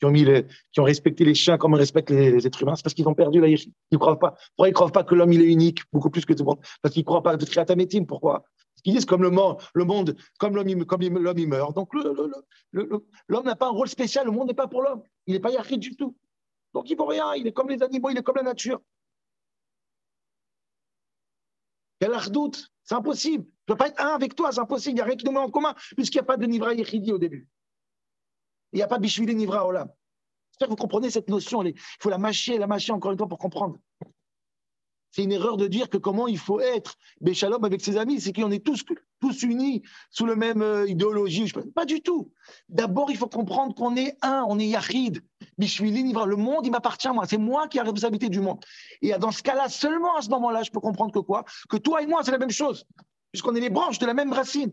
qui 0.00 0.06
ont, 0.06 0.12
qui 0.12 0.80
ont 0.80 0.84
respecté 0.84 1.24
les 1.24 1.34
chiens 1.34 1.56
comme 1.56 1.74
on 1.74 1.76
respecte 1.76 2.10
les, 2.10 2.44
êtres 2.44 2.62
humains, 2.62 2.74
c'est 2.74 2.82
parce 2.82 2.94
qu'ils 2.94 3.08
ont 3.08 3.14
perdu 3.14 3.40
la 3.40 3.46
Ils 3.46 3.72
ne 3.92 3.98
croient 3.98 4.18
pas. 4.18 4.34
Pourquoi 4.56 4.68
ils 4.68 4.72
ne 4.72 4.74
croient 4.74 4.90
pas 4.90 5.04
que 5.04 5.14
l'homme 5.14 5.32
il 5.32 5.40
est 5.40 5.52
unique, 5.52 5.82
beaucoup 5.92 6.10
plus 6.10 6.24
que 6.24 6.32
tout 6.32 6.42
le 6.42 6.48
monde? 6.48 6.60
Parce 6.82 6.92
qu'ils 6.92 7.02
ne 7.02 7.06
croient 7.06 7.22
pas 7.22 7.36
de 7.36 7.44
triatamétime. 7.44 8.06
Pourquoi? 8.06 8.44
Ils 8.84 8.94
disent 8.94 9.04
comme 9.04 9.22
le, 9.22 9.30
monde, 9.30 10.16
comme 10.38 10.56
l'homme 10.56 10.68
il 10.68 11.48
meurt. 11.48 11.74
Donc 11.74 11.92
l'homme 12.72 13.44
n'a 13.44 13.56
pas 13.56 13.66
un 13.66 13.70
rôle 13.70 13.88
spécial, 13.88 14.26
le 14.26 14.32
monde 14.32 14.48
n'est 14.48 14.54
pas 14.54 14.68
pour 14.68 14.82
l'homme. 14.82 15.02
Il 15.26 15.34
n'est 15.34 15.40
pas 15.40 15.50
yachid 15.50 15.80
du 15.80 15.96
tout. 15.96 16.16
Donc 16.72 16.88
il 16.88 16.92
ne 16.92 16.98
vaut 16.98 17.06
rien, 17.06 17.34
il 17.34 17.46
est 17.46 17.52
comme 17.52 17.68
les 17.68 17.82
animaux, 17.82 18.10
il 18.10 18.18
est 18.18 18.22
comme 18.22 18.36
la 18.36 18.42
nature. 18.42 18.80
Quel 22.00 22.12
doute 22.30 22.72
C'est 22.82 22.94
impossible. 22.94 23.44
Je 23.44 23.72
ne 23.72 23.76
peux 23.76 23.76
pas 23.76 23.88
être 23.88 24.00
un 24.00 24.14
avec 24.14 24.34
toi, 24.34 24.50
c'est 24.52 24.60
impossible. 24.60 24.92
Il 24.92 24.94
n'y 24.94 25.00
a 25.02 25.04
rien 25.04 25.16
qui 25.16 25.24
nous 25.24 25.32
met 25.32 25.38
en 25.38 25.50
commun, 25.50 25.74
puisqu'il 25.96 26.16
n'y 26.16 26.22
a 26.22 26.24
pas 26.24 26.36
de 26.36 26.46
Nivra 26.46 26.74
Yechidi 26.74 27.12
au 27.12 27.18
début. 27.18 27.46
Il 28.72 28.76
n'y 28.76 28.82
a 28.82 28.88
pas 28.88 28.98
Bishvili 28.98 29.34
Nivra 29.34 29.66
Olam. 29.66 29.90
J'espère 30.50 30.68
que 30.68 30.70
vous 30.70 30.76
comprenez 30.76 31.10
cette 31.10 31.28
notion. 31.28 31.62
Il 31.62 31.74
faut 32.00 32.10
la 32.10 32.18
mâcher, 32.18 32.58
la 32.58 32.66
mâcher 32.66 32.92
encore 32.92 33.12
une 33.12 33.18
fois 33.18 33.28
pour 33.28 33.38
comprendre. 33.38 33.78
C'est 35.12 35.24
une 35.24 35.32
erreur 35.32 35.56
de 35.56 35.66
dire 35.66 35.88
que 35.88 35.98
comment 35.98 36.28
il 36.28 36.38
faut 36.38 36.60
être 36.60 36.96
Béchalom 37.20 37.64
avec 37.64 37.80
ses 37.80 37.96
amis, 37.96 38.20
c'est 38.20 38.32
qu'on 38.32 38.50
est 38.50 38.64
tous, 38.64 38.84
tous 39.20 39.42
unis 39.42 39.82
sous 40.10 40.26
la 40.26 40.36
même 40.36 40.62
euh, 40.62 40.88
idéologie. 40.88 41.52
Pas 41.74 41.84
du 41.84 42.00
tout. 42.00 42.32
D'abord, 42.68 43.10
il 43.10 43.16
faut 43.16 43.28
comprendre 43.28 43.74
qu'on 43.74 43.96
est 43.96 44.16
un, 44.22 44.44
on 44.48 44.58
est. 44.58 44.70
Bishvili, 45.58 46.12
le 46.12 46.36
monde, 46.36 46.66
il 46.66 46.70
m'appartient 46.70 47.08
à 47.08 47.12
moi. 47.12 47.26
C'est 47.26 47.38
moi 47.38 47.68
qui 47.68 47.76
ai 47.76 47.80
la 47.80 47.84
responsabilité 47.84 48.28
du 48.28 48.40
monde. 48.40 48.64
Et 49.02 49.12
dans 49.18 49.30
ce 49.30 49.42
cas-là, 49.42 49.68
seulement 49.68 50.16
à 50.16 50.22
ce 50.22 50.30
moment-là, 50.30 50.62
je 50.62 50.70
peux 50.70 50.80
comprendre 50.80 51.12
que 51.12 51.18
quoi? 51.18 51.44
Que 51.68 51.76
toi 51.76 52.02
et 52.02 52.06
moi, 52.06 52.22
c'est 52.24 52.30
la 52.30 52.38
même 52.38 52.50
chose. 52.50 52.86
Puisqu'on 53.32 53.54
est 53.54 53.60
les 53.60 53.70
branches 53.70 53.98
de 53.98 54.06
la 54.06 54.14
même 54.14 54.32
racine. 54.32 54.72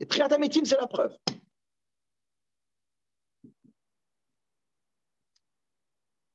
Et 0.00 0.06
Triatamétine, 0.06 0.64
c'est 0.64 0.76
la 0.76 0.86
preuve. 0.86 1.16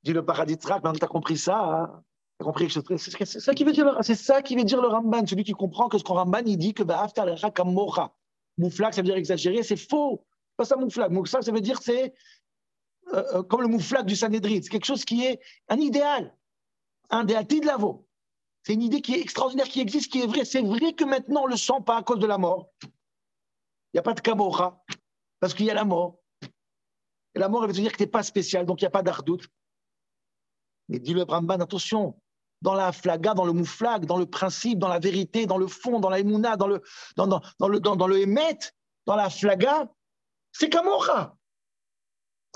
Dit 0.09 0.13
le 0.13 0.25
paradis 0.25 0.57
maintenant 0.67 0.93
tu 0.93 1.03
as 1.03 1.07
compris 1.07 1.37
ça, 1.37 1.57
hein 1.59 2.03
compris 2.43 2.67
que 2.67 2.97
c'est 2.97 3.39
ça 3.39 3.53
qui 3.53 3.63
veut 3.63 3.73
dire 3.73 3.85
le, 3.85 4.01
c'est 4.01 4.15
ça 4.15 4.41
qui 4.41 4.55
veut 4.55 4.63
dire 4.63 4.81
le 4.81 4.87
Ramban, 4.87 5.25
celui 5.27 5.43
qui 5.43 5.51
comprend 5.51 5.89
que 5.89 5.97
ce 5.97 6.03
qu'on 6.03 6.13
Ramban 6.13 6.41
il 6.45 6.57
dit 6.57 6.73
que 6.73 6.83
bah, 6.83 7.05
mouflak 8.57 8.93
ça 8.93 9.01
veut 9.01 9.07
dire 9.07 9.17
exagérer, 9.17 9.63
c'est 9.63 9.77
faux. 9.77 10.25
Pas 10.57 10.65
ça 10.65 10.75
mouflak, 10.75 11.11
mouflak 11.11 11.43
ça 11.43 11.51
veut 11.51 11.61
dire 11.61 11.81
c'est 11.81 12.13
euh, 13.13 13.23
euh, 13.33 13.43
comme 13.43 13.61
le 13.61 13.67
mouflak 13.67 14.05
du 14.05 14.15
Sanhedrin, 14.15 14.59
c'est 14.61 14.69
quelque 14.69 14.85
chose 14.85 15.05
qui 15.05 15.25
est 15.25 15.39
un 15.67 15.77
idéal, 15.77 16.35
un 17.09 17.23
déati 17.23 17.59
de 17.59 17.65
lavo. 17.65 18.07
C'est 18.63 18.73
une 18.73 18.81
idée 18.81 19.01
qui 19.01 19.15
est 19.15 19.21
extraordinaire, 19.21 19.67
qui 19.67 19.79
existe, 19.79 20.11
qui 20.11 20.21
est 20.21 20.27
vraie. 20.27 20.45
C'est 20.45 20.61
vrai 20.61 20.93
que 20.93 21.05
maintenant 21.05 21.43
on 21.43 21.47
le 21.47 21.57
sent 21.57 21.81
pas 21.85 21.97
à 21.97 22.03
cause 22.03 22.19
de 22.19 22.27
la 22.27 22.37
mort. 22.37 22.69
Il 22.83 23.95
n'y 23.95 23.99
a 23.99 24.03
pas 24.03 24.13
de 24.13 24.21
kamocha, 24.21 24.81
parce 25.39 25.53
qu'il 25.53 25.65
y 25.65 25.71
a 25.71 25.73
la 25.73 25.85
mort. 25.85 26.19
Et 27.35 27.39
la 27.39 27.49
mort, 27.49 27.63
elle 27.63 27.69
veut 27.69 27.73
dire 27.73 27.91
que 27.91 27.97
tu 27.97 28.03
n'es 28.03 28.07
pas 28.07 28.23
spécial, 28.23 28.65
donc 28.65 28.81
il 28.81 28.83
n'y 28.83 28.87
a 28.87 28.91
pas 28.91 29.03
d'ardoute. 29.03 29.47
Mais 30.89 30.99
dit 30.99 31.13
le 31.13 31.23
Bramban, 31.23 31.59
attention, 31.59 32.19
dans 32.61 32.73
la 32.73 32.91
flaga, 32.91 33.33
dans 33.33 33.45
le 33.45 33.53
mouflag, 33.53 34.05
dans 34.05 34.17
le 34.17 34.25
principe, 34.25 34.79
dans 34.79 34.87
la 34.87 34.99
vérité, 34.99 35.45
dans 35.45 35.57
le 35.57 35.67
fond, 35.67 35.99
dans 35.99 36.09
la 36.09 36.19
émouna, 36.19 36.57
dans 36.57 36.67
le, 36.67 36.81
dans, 37.15 37.27
dans, 37.27 37.41
dans 37.59 37.67
le, 37.67 37.79
dans, 37.79 38.07
le 38.07 38.19
émet, 38.19 38.57
dans 39.05 39.15
la 39.15 39.29
flaga, 39.29 39.89
c'est 40.51 40.69
Kamora. 40.69 41.37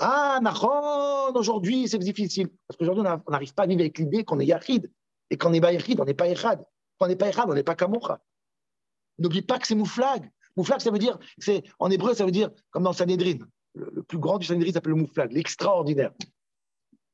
Ah, 0.00 0.40
Nahon, 0.42 1.32
aujourd'hui, 1.34 1.88
c'est 1.88 1.98
difficile. 1.98 2.48
Parce 2.66 2.76
qu'aujourd'hui, 2.76 3.04
on 3.26 3.30
n'arrive 3.30 3.54
pas 3.54 3.62
à 3.62 3.66
vivre 3.66 3.80
avec 3.80 3.96
l'idée 3.98 4.24
qu'on 4.24 4.40
est 4.40 4.46
Yachid. 4.46 4.90
Et 5.30 5.38
qu'on 5.38 5.50
n'est 5.50 5.60
pas 5.60 5.72
Yachid, 5.72 6.00
on 6.00 6.04
n'est 6.04 6.14
pas 6.14 6.28
Echad. 6.28 6.62
Quand 6.98 7.06
on 7.06 7.08
n'est 7.08 7.16
pas 7.16 7.28
Echad, 7.28 7.48
on 7.48 7.54
n'est 7.54 7.62
pas 7.62 7.76
Kamora. 7.76 8.20
N'oublie 9.18 9.42
pas 9.42 9.58
que 9.58 9.66
c'est 9.66 9.76
mouflag. 9.76 10.28
Mouflag, 10.56 10.80
ça 10.80 10.90
veut 10.90 10.98
dire, 10.98 11.18
c'est, 11.38 11.62
en 11.78 11.90
hébreu, 11.90 12.14
ça 12.14 12.24
veut 12.24 12.32
dire, 12.32 12.50
comme 12.70 12.82
dans 12.82 12.92
Sanhedrin. 12.92 13.38
Le, 13.74 13.90
le 13.92 14.02
plus 14.02 14.18
grand 14.18 14.38
du 14.38 14.46
Sanhedrin 14.46 14.72
s'appelle 14.72 14.92
le 14.92 14.98
mouflag, 14.98 15.32
l'extraordinaire 15.32 16.12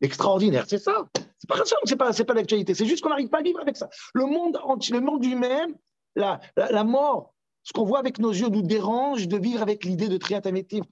extraordinaire. 0.00 0.64
C'est 0.68 0.78
ça. 0.78 1.08
C'est 1.38 1.48
pas 1.48 1.64
ça, 1.64 1.76
c'est 1.84 1.96
pas, 1.96 2.12
pas 2.12 2.34
l'actualité. 2.34 2.74
C'est 2.74 2.86
juste 2.86 3.02
qu'on 3.02 3.10
n'arrive 3.10 3.28
pas 3.28 3.38
à 3.38 3.42
vivre 3.42 3.60
avec 3.60 3.76
ça. 3.76 3.88
Le 4.14 4.26
monde 4.26 4.58
entier, 4.62 4.94
le 4.94 5.00
monde 5.00 5.24
lui-même, 5.24 5.74
la, 6.16 6.40
la, 6.56 6.84
mort, 6.84 7.34
ce 7.62 7.72
qu'on 7.72 7.84
voit 7.84 7.98
avec 7.98 8.18
nos 8.18 8.30
yeux 8.30 8.48
nous 8.48 8.62
dérange 8.62 9.28
de 9.28 9.38
vivre 9.38 9.62
avec 9.62 9.84
l'idée 9.84 10.08
de 10.08 10.16
triatamétim, 10.16 10.82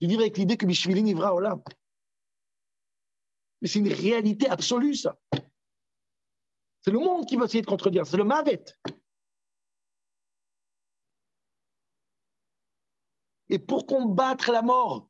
de 0.00 0.06
vivre 0.06 0.20
avec 0.20 0.36
l'idée 0.36 0.56
que 0.56 0.66
Bishvili 0.66 1.02
Nivra. 1.02 1.34
Mais 3.60 3.68
c'est 3.68 3.80
une 3.80 3.92
réalité 3.92 4.48
absolue, 4.48 4.94
ça. 4.94 5.16
C'est 6.80 6.92
le 6.92 7.00
monde 7.00 7.26
qui 7.26 7.36
va 7.36 7.46
essayer 7.46 7.62
de 7.62 7.66
contredire. 7.66 8.06
C'est 8.06 8.16
le 8.16 8.24
Mavet. 8.24 8.64
Et 13.50 13.58
pour 13.58 13.86
combattre 13.86 14.52
la 14.52 14.62
mort, 14.62 15.08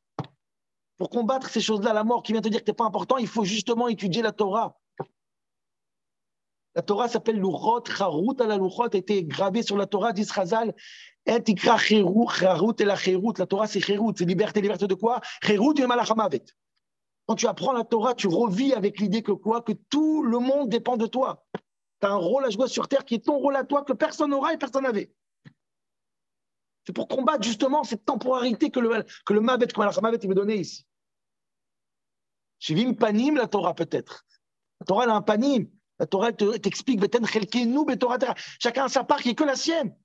pour 0.99 1.09
combattre 1.09 1.49
ces 1.49 1.61
choses-là, 1.61 1.93
la 1.93 2.03
mort 2.03 2.21
qui 2.21 2.33
vient 2.33 2.41
te 2.41 2.49
dire 2.49 2.59
que 2.59 2.65
tu 2.65 2.71
n'es 2.71 2.75
pas 2.75 2.83
important, 2.83 3.17
il 3.17 3.27
faut 3.27 3.45
justement 3.45 3.87
étudier 3.87 4.21
la 4.21 4.33
Torah. 4.33 4.77
La 6.75 6.81
Torah 6.81 7.07
s'appelle 7.07 7.37
l'Urot, 7.37 7.83
Charut 7.85 8.35
la 8.37 8.55
a 8.55 8.97
été 8.97 9.23
gravée 9.23 9.63
sur 9.63 9.77
la 9.77 9.85
Torah 9.85 10.11
d'Israzal. 10.11 10.75
Et 11.25 11.41
Tikra 11.41 11.77
Charut 11.77 12.79
et 12.79 12.85
la 12.85 12.95
Cherut. 12.97 13.33
La 13.37 13.45
Torah, 13.45 13.65
c'est 13.65 13.79
Cherut, 13.79 14.13
c'est 14.15 14.25
liberté. 14.25 14.61
Liberté 14.61 14.87
de 14.87 14.93
quoi? 14.93 15.21
Cherut 15.41 15.73
et 15.77 15.87
Malachamavet. 15.87 16.43
Quand 17.27 17.35
tu 17.35 17.47
apprends 17.47 17.73
la 17.73 17.85
Torah, 17.85 18.13
tu 18.13 18.27
revis 18.27 18.73
avec 18.73 18.99
l'idée 18.99 19.23
que 19.23 19.31
quoi? 19.31 19.61
Que 19.61 19.73
tout 19.89 20.21
le 20.23 20.39
monde 20.39 20.67
dépend 20.67 20.97
de 20.97 21.05
toi. 21.05 21.45
Tu 22.01 22.07
as 22.07 22.11
un 22.11 22.15
rôle 22.15 22.45
à 22.45 22.49
jouer 22.49 22.67
sur 22.67 22.87
terre 22.89 23.05
qui 23.05 23.15
est 23.15 23.25
ton 23.25 23.37
rôle 23.37 23.55
à 23.55 23.63
toi, 23.63 23.83
que 23.83 23.93
personne 23.93 24.31
n'aura 24.31 24.53
et 24.53 24.57
personne 24.57 24.83
n'avait. 24.83 25.13
C'est 26.85 26.93
pour 26.93 27.07
combattre 27.07 27.43
justement 27.43 27.83
cette 27.83 28.03
temporalité 28.03 28.69
que 28.69 28.79
le, 28.79 29.05
que 29.25 29.33
le 29.33 29.41
Mavet, 29.41 29.67
que 29.67 29.79
Malachamavet, 29.79 30.17
il 30.23 30.29
veut 30.29 30.35
donner 30.35 30.55
ici. 30.55 30.85
Shivim 32.59 32.93
panim, 32.93 33.35
la 33.35 33.47
Torah 33.47 33.73
peut-être. 33.73 34.25
La 34.81 34.85
Torah, 34.85 35.03
elle 35.05 35.09
a 35.09 35.15
un 35.15 35.21
panim. 35.21 35.69
La 35.97 36.05
Torah 36.05 36.31
t'explique, 36.31 37.01
chacun 38.59 38.85
a 38.85 38.89
sa 38.89 39.03
part 39.03 39.21
qui 39.21 39.29
est 39.29 39.35
que 39.35 39.43
la 39.43 39.55
sienne. 39.55 39.95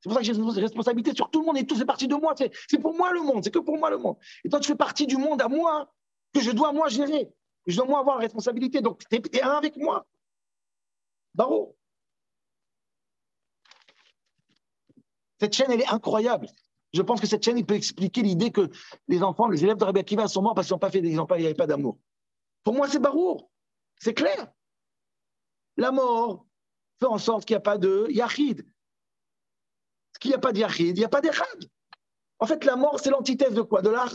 C'est 0.00 0.08
pour 0.08 0.14
ça 0.14 0.20
que 0.20 0.26
j'ai 0.26 0.34
une 0.34 0.50
responsabilité 0.50 1.14
sur 1.14 1.30
tout 1.30 1.40
le 1.40 1.46
monde 1.46 1.58
et 1.58 1.64
tout 1.64 1.76
fait 1.76 1.84
partie 1.84 2.08
de 2.08 2.16
moi. 2.16 2.34
C'est 2.36 2.78
pour 2.78 2.92
moi 2.92 3.12
le 3.12 3.22
monde, 3.22 3.44
c'est 3.44 3.52
que 3.52 3.60
pour 3.60 3.78
moi 3.78 3.88
le 3.88 3.98
monde. 3.98 4.16
Et 4.44 4.48
toi, 4.48 4.58
tu 4.58 4.66
fais 4.66 4.76
partie 4.76 5.06
du 5.06 5.16
monde 5.16 5.40
à 5.40 5.46
moi, 5.46 5.94
que 6.34 6.40
je 6.40 6.50
dois 6.50 6.72
moi 6.72 6.88
gérer. 6.88 7.32
Je 7.66 7.76
dois 7.76 7.86
moi 7.86 8.00
avoir 8.00 8.16
la 8.16 8.22
responsabilité. 8.22 8.80
Donc, 8.80 9.02
tu 9.08 9.16
es, 9.32 9.42
un 9.42 9.52
avec 9.52 9.76
moi. 9.76 10.04
Bravo. 11.34 11.76
Cette 15.38 15.54
chaîne, 15.54 15.70
elle 15.70 15.82
est 15.82 15.88
incroyable. 15.88 16.48
Je 16.92 17.02
pense 17.02 17.20
que 17.20 17.26
cette 17.26 17.42
chaîne, 17.42 17.58
il 17.58 17.64
peut 17.64 17.74
expliquer 17.74 18.22
l'idée 18.22 18.50
que 18.50 18.68
les 19.08 19.22
enfants, 19.22 19.48
les 19.48 19.64
élèves 19.64 19.78
de 19.78 19.84
Rabbi 19.84 20.00
Akiva 20.00 20.28
sont 20.28 20.42
morts 20.42 20.54
parce 20.54 20.66
qu'ils 20.66 20.74
n'ont 20.74 20.78
pas 20.78 20.90
fait 20.90 21.00
d'exemple, 21.00 21.34
il 21.36 21.40
n'y 21.40 21.46
avait 21.46 21.54
pas 21.54 21.66
d'amour. 21.66 21.98
Pour 22.64 22.74
moi, 22.74 22.88
c'est 22.88 22.98
barour. 22.98 23.50
C'est 23.98 24.14
clair. 24.14 24.52
La 25.76 25.90
mort 25.90 26.46
fait 27.00 27.06
en 27.06 27.18
sorte 27.18 27.44
qu'il 27.46 27.54
n'y 27.54 27.58
a 27.58 27.60
pas 27.60 27.78
de 27.78 28.06
yachid. 28.10 28.66
Qu'il 30.20 30.30
n'y 30.30 30.34
a 30.34 30.38
pas 30.38 30.52
de 30.52 30.58
yachid, 30.58 30.96
il 30.96 31.00
n'y 31.00 31.04
a 31.04 31.08
pas 31.08 31.20
d'echad. 31.20 31.70
En 32.38 32.46
fait, 32.46 32.64
la 32.64 32.76
mort, 32.76 33.00
c'est 33.00 33.10
l'antithèse 33.10 33.54
de 33.54 33.62
quoi? 33.62 33.82
De 33.82 33.88
la. 33.88 34.06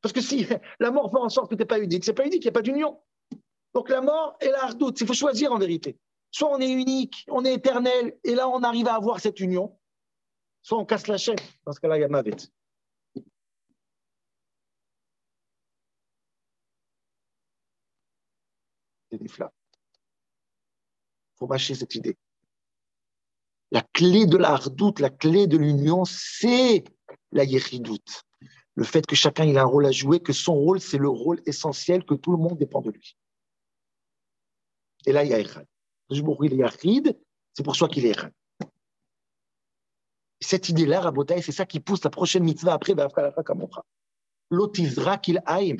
Parce 0.00 0.12
que 0.12 0.20
si 0.20 0.46
la 0.80 0.90
mort 0.90 1.10
fait 1.10 1.18
en 1.18 1.28
sorte 1.28 1.50
que 1.50 1.54
tu 1.54 1.60
n'es 1.60 1.66
pas 1.66 1.80
unique, 1.80 2.04
c'est 2.04 2.14
pas 2.14 2.26
unique, 2.26 2.42
il 2.42 2.46
n'y 2.46 2.50
a 2.50 2.52
pas 2.52 2.62
d'union. 2.62 3.00
Donc 3.74 3.88
la 3.88 4.00
mort 4.00 4.36
et 4.40 4.48
la 4.48 4.64
hardoute, 4.64 5.00
il 5.00 5.06
faut 5.06 5.14
choisir 5.14 5.52
en 5.52 5.58
vérité. 5.58 5.98
Soit 6.30 6.50
on 6.50 6.60
est 6.60 6.70
unique, 6.70 7.24
on 7.28 7.44
est 7.44 7.54
éternel, 7.54 8.16
et 8.22 8.34
là 8.34 8.48
on 8.48 8.62
arrive 8.62 8.88
à 8.88 8.94
avoir 8.94 9.20
cette 9.20 9.40
union, 9.40 9.76
soit 10.64 10.78
on 10.78 10.84
casse 10.84 11.06
la 11.06 11.18
chaîne. 11.18 11.36
Dans 11.64 11.72
ce 11.72 11.78
cas-là, 11.78 11.98
il 11.98 12.00
y 12.00 12.04
a 12.04 12.08
ma 12.08 12.22
bête. 12.24 12.50
C'est 19.10 19.18
des. 19.18 19.26
Il 19.26 19.48
faut 21.38 21.46
mâcher 21.46 21.74
cette 21.74 21.94
idée. 21.94 22.16
La 23.70 23.82
clé 23.82 24.26
de 24.26 24.36
la 24.36 24.52
hardoute, 24.52 25.00
la 25.00 25.10
clé 25.10 25.46
de 25.46 25.56
l'union, 25.56 26.04
c'est 26.04 26.84
la 27.32 27.44
yéchidoute. 27.44 28.22
Le 28.74 28.84
fait 28.84 29.06
que 29.06 29.14
chacun 29.14 29.44
il 29.44 29.58
a 29.58 29.62
un 29.62 29.66
rôle 29.66 29.86
à 29.86 29.92
jouer, 29.92 30.20
que 30.20 30.32
son 30.32 30.54
rôle, 30.54 30.80
c'est 30.80 30.98
le 30.98 31.08
rôle 31.08 31.42
essentiel, 31.46 32.04
que 32.04 32.14
tout 32.14 32.32
le 32.32 32.38
monde 32.38 32.58
dépend 32.58 32.80
de 32.80 32.90
lui. 32.90 33.16
Et 35.06 35.12
là, 35.12 35.24
il 35.24 35.30
y 35.30 35.34
a 35.34 35.40
Echad. 35.40 35.66
C'est 36.10 37.62
pour 37.62 37.76
ça 37.76 37.88
qu'il 37.88 38.06
est 38.06 38.10
Echad. 38.10 38.32
Cette 40.40 40.68
idée-là, 40.68 41.00
Rabotai, 41.00 41.42
c'est 41.42 41.52
ça 41.52 41.66
qui 41.66 41.80
pousse 41.80 42.04
la 42.04 42.10
prochaine 42.10 42.44
mitzvah 42.44 42.74
après, 42.74 42.94
L'otizra 44.50 45.18
qu'il 45.18 45.42
aime. 45.48 45.78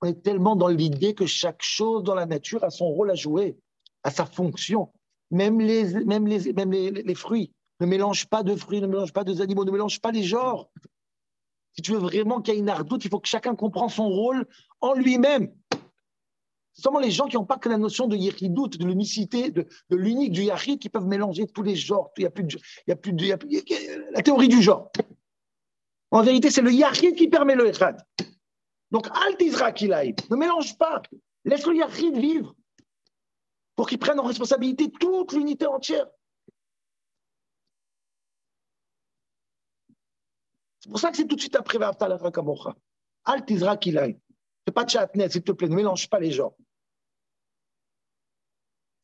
On 0.00 0.06
est 0.06 0.22
tellement 0.22 0.56
dans 0.56 0.68
l'idée 0.68 1.14
que 1.14 1.26
chaque 1.26 1.62
chose 1.62 2.04
dans 2.04 2.14
la 2.14 2.26
nature 2.26 2.62
a 2.62 2.70
son 2.70 2.86
rôle 2.86 3.10
à 3.10 3.14
jouer, 3.14 3.56
a 4.02 4.10
sa 4.10 4.26
fonction. 4.26 4.92
Même 5.30 5.60
les, 5.60 6.04
même 6.04 6.26
les, 6.26 6.52
même 6.52 6.70
les, 6.70 6.90
les 6.90 7.14
fruits. 7.14 7.52
Ne 7.80 7.86
mélange 7.86 8.26
pas 8.26 8.42
de 8.42 8.54
fruits, 8.54 8.80
ne 8.80 8.86
mélange 8.86 9.12
pas 9.12 9.24
de 9.24 9.40
animaux, 9.42 9.64
ne 9.64 9.70
mélange 9.70 10.00
pas 10.00 10.12
les 10.12 10.22
genres. 10.22 10.70
Si 11.72 11.82
tu 11.82 11.92
veux 11.92 11.98
vraiment 11.98 12.40
qu'il 12.40 12.54
y 12.54 12.56
ait 12.56 12.60
une 12.60 12.68
ardoute, 12.68 13.04
il 13.04 13.10
faut 13.10 13.18
que 13.18 13.28
chacun 13.28 13.56
comprenne 13.56 13.88
son 13.88 14.08
rôle 14.08 14.46
en 14.80 14.94
lui-même. 14.94 15.52
C'est 16.74 16.82
seulement 16.82 16.98
les 16.98 17.12
gens 17.12 17.28
qui 17.28 17.36
n'ont 17.36 17.44
pas 17.44 17.56
que 17.56 17.68
la 17.68 17.78
notion 17.78 18.08
de 18.08 18.16
yéhidout, 18.16 18.66
de 18.66 18.84
l'unicité, 18.84 19.50
de, 19.50 19.66
l'unique 19.90 20.32
du 20.32 20.42
yahid, 20.42 20.80
qui 20.80 20.88
peuvent 20.88 21.06
mélanger 21.06 21.46
tous 21.46 21.62
les 21.62 21.76
genres. 21.76 22.10
Il 22.18 22.22
n'y 22.22 22.26
a 22.26 22.30
plus 22.30 22.42
de, 22.44 22.58
a 22.90 22.96
plus 22.96 23.12
de, 23.12 24.12
la 24.12 24.22
théorie 24.22 24.48
du 24.48 24.60
genre. 24.60 24.90
En 26.10 26.22
vérité, 26.22 26.50
c'est 26.50 26.62
le 26.62 26.72
yahid 26.72 27.14
qui 27.14 27.28
permet 27.28 27.54
le 27.54 27.68
echad. 27.68 28.04
Donc, 28.90 29.06
alt 29.06 29.40
Israqilaï, 29.40 30.16
ne 30.30 30.36
mélange 30.36 30.76
pas. 30.76 31.00
Laisse 31.44 31.64
le 31.64 31.76
yahid 31.76 32.16
vivre 32.16 32.54
pour 33.76 33.88
qu'il 33.88 33.98
prenne 33.98 34.18
en 34.18 34.24
responsabilité 34.24 34.90
toute 34.90 35.32
l'unité 35.32 35.66
entière. 35.66 36.06
C'est 40.80 40.90
pour 40.90 40.98
ça 40.98 41.10
que 41.12 41.16
c'est 41.16 41.26
tout 41.26 41.36
de 41.36 41.40
suite 41.40 41.56
après 41.56 41.78
Va'aftal 41.78 42.18
Kamocha. 42.32 42.74
Alt 43.24 43.48
Israqilaï. 43.48 44.18
Fais 44.66 44.72
pas 44.72 44.84
de 44.84 44.90
s'il 44.90 45.42
te 45.42 45.52
plaît, 45.52 45.68
ne 45.68 45.76
mélange 45.76 46.08
pas 46.08 46.18
les 46.18 46.32
gens. 46.32 46.56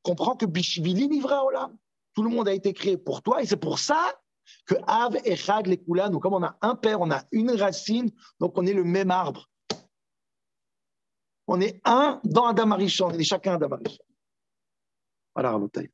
Comprends 0.02 0.36
que 0.36 0.46
Bishvili 0.46 1.22
Olam. 1.24 1.76
Tout 2.14 2.22
le 2.22 2.30
monde 2.30 2.48
a 2.48 2.52
été 2.52 2.72
créé 2.72 2.96
pour 2.96 3.22
toi 3.22 3.42
et 3.42 3.46
c'est 3.46 3.56
pour 3.56 3.78
ça 3.78 4.20
que 4.66 4.74
Av, 4.86 5.16
Echad, 5.24 5.66
les 5.66 5.80
nous, 5.86 6.18
comme 6.18 6.34
on 6.34 6.42
a 6.42 6.56
un 6.60 6.74
père, 6.74 7.00
on 7.00 7.10
a 7.10 7.22
une 7.30 7.50
racine, 7.52 8.10
donc 8.40 8.58
on 8.58 8.66
est 8.66 8.72
le 8.72 8.84
même 8.84 9.10
arbre. 9.10 9.48
On 11.46 11.60
est 11.60 11.80
un 11.84 12.20
dans 12.24 12.46
Adam 12.46 12.72
Arishon, 12.72 13.08
on 13.08 13.10
est 13.12 13.22
chacun 13.22 13.54
Adam 13.54 13.72
Arishon. 13.72 14.04
Voilà, 15.34 15.52
Rabotai. 15.52 15.90